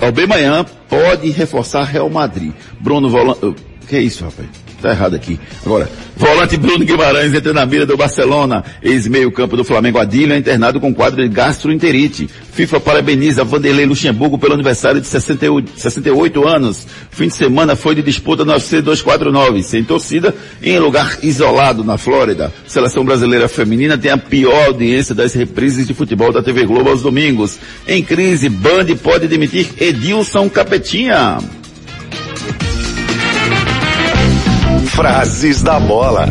[0.02, 2.52] Albemanhã pode reforçar Real Madrid.
[2.80, 3.56] Bruno Volante.
[3.88, 4.48] Que é isso, rapaz?
[4.82, 5.38] Tá errado aqui.
[5.66, 8.64] Agora, volante Bruno Guimarães entra na mira do Barcelona.
[8.82, 12.30] Ex-meio campo do Flamengo Adílio é internado com quadro de gastroenterite.
[12.54, 16.88] FIFA parabeniza Vanderlei Luxemburgo pelo aniversário de 68, 68 anos.
[17.12, 21.98] Fim de semana foi de disputa no UFC 249, sem torcida, em lugar isolado na
[21.98, 22.54] Flórida.
[22.66, 27.02] Seleção brasileira feminina tem a pior audiência das reprises de futebol da TV Globo aos
[27.02, 27.60] domingos.
[27.86, 31.59] Em crise, Band pode demitir Edilson Capetinha.
[34.96, 36.28] Frases da bola.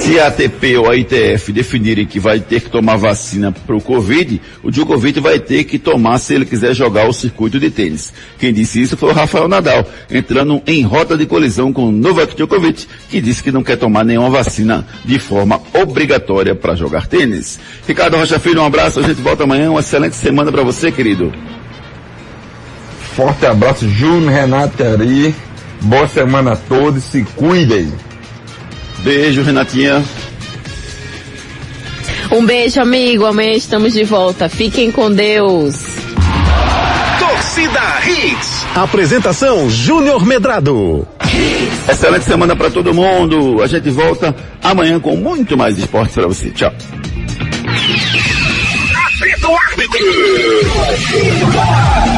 [0.00, 3.80] Se a ATP ou a ITF definirem que vai ter que tomar vacina para o
[3.80, 8.12] Covid, o Djokovic vai ter que tomar se ele quiser jogar o circuito de tênis.
[8.38, 12.86] Quem disse isso foi o Rafael Nadal, entrando em rota de colisão com Novak Djokovic,
[13.08, 17.58] que disse que não quer tomar nenhuma vacina de forma obrigatória para jogar tênis.
[17.86, 21.32] Ricardo Rocha Filho, um abraço, a gente volta amanhã, uma excelente semana para você, querido.
[23.14, 25.34] Forte abraço, Júnior, Renato Ari.
[25.82, 27.92] Boa semana a todos, se cuidem.
[28.98, 30.04] Beijo, Renatinha.
[32.30, 33.24] Um beijo, amigo.
[33.24, 34.48] Amanhã estamos de volta.
[34.48, 35.76] Fiquem com Deus.
[37.18, 38.66] Torcida Hits.
[38.74, 41.06] Apresentação Júnior Medrado.
[41.88, 43.62] Excelente semana para todo mundo.
[43.62, 46.50] A gente volta amanhã com muito mais esporte para você.
[46.50, 46.72] Tchau.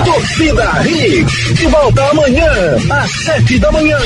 [0.05, 1.55] Torcida Hits.
[1.55, 2.51] De volta amanhã,
[2.91, 3.99] às sete da manhã.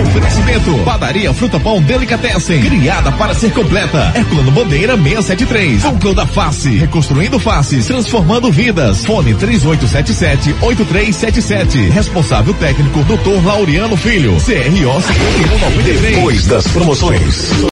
[0.00, 0.78] Oferecimento.
[0.84, 2.60] Padaria Fruta Pão Delicatessen.
[2.60, 4.10] Criada para ser completa.
[4.14, 5.84] Herculano Bandeira 673.
[5.84, 6.70] Núcleo da Face.
[6.76, 7.86] Reconstruindo faces.
[7.86, 9.04] Transformando vidas.
[9.04, 11.90] Fone 3877-8377.
[11.90, 13.46] Responsável técnico Dr.
[13.46, 14.32] Laureano Filho.
[14.32, 16.16] CRO 5193.
[16.16, 17.50] Depois das promoções.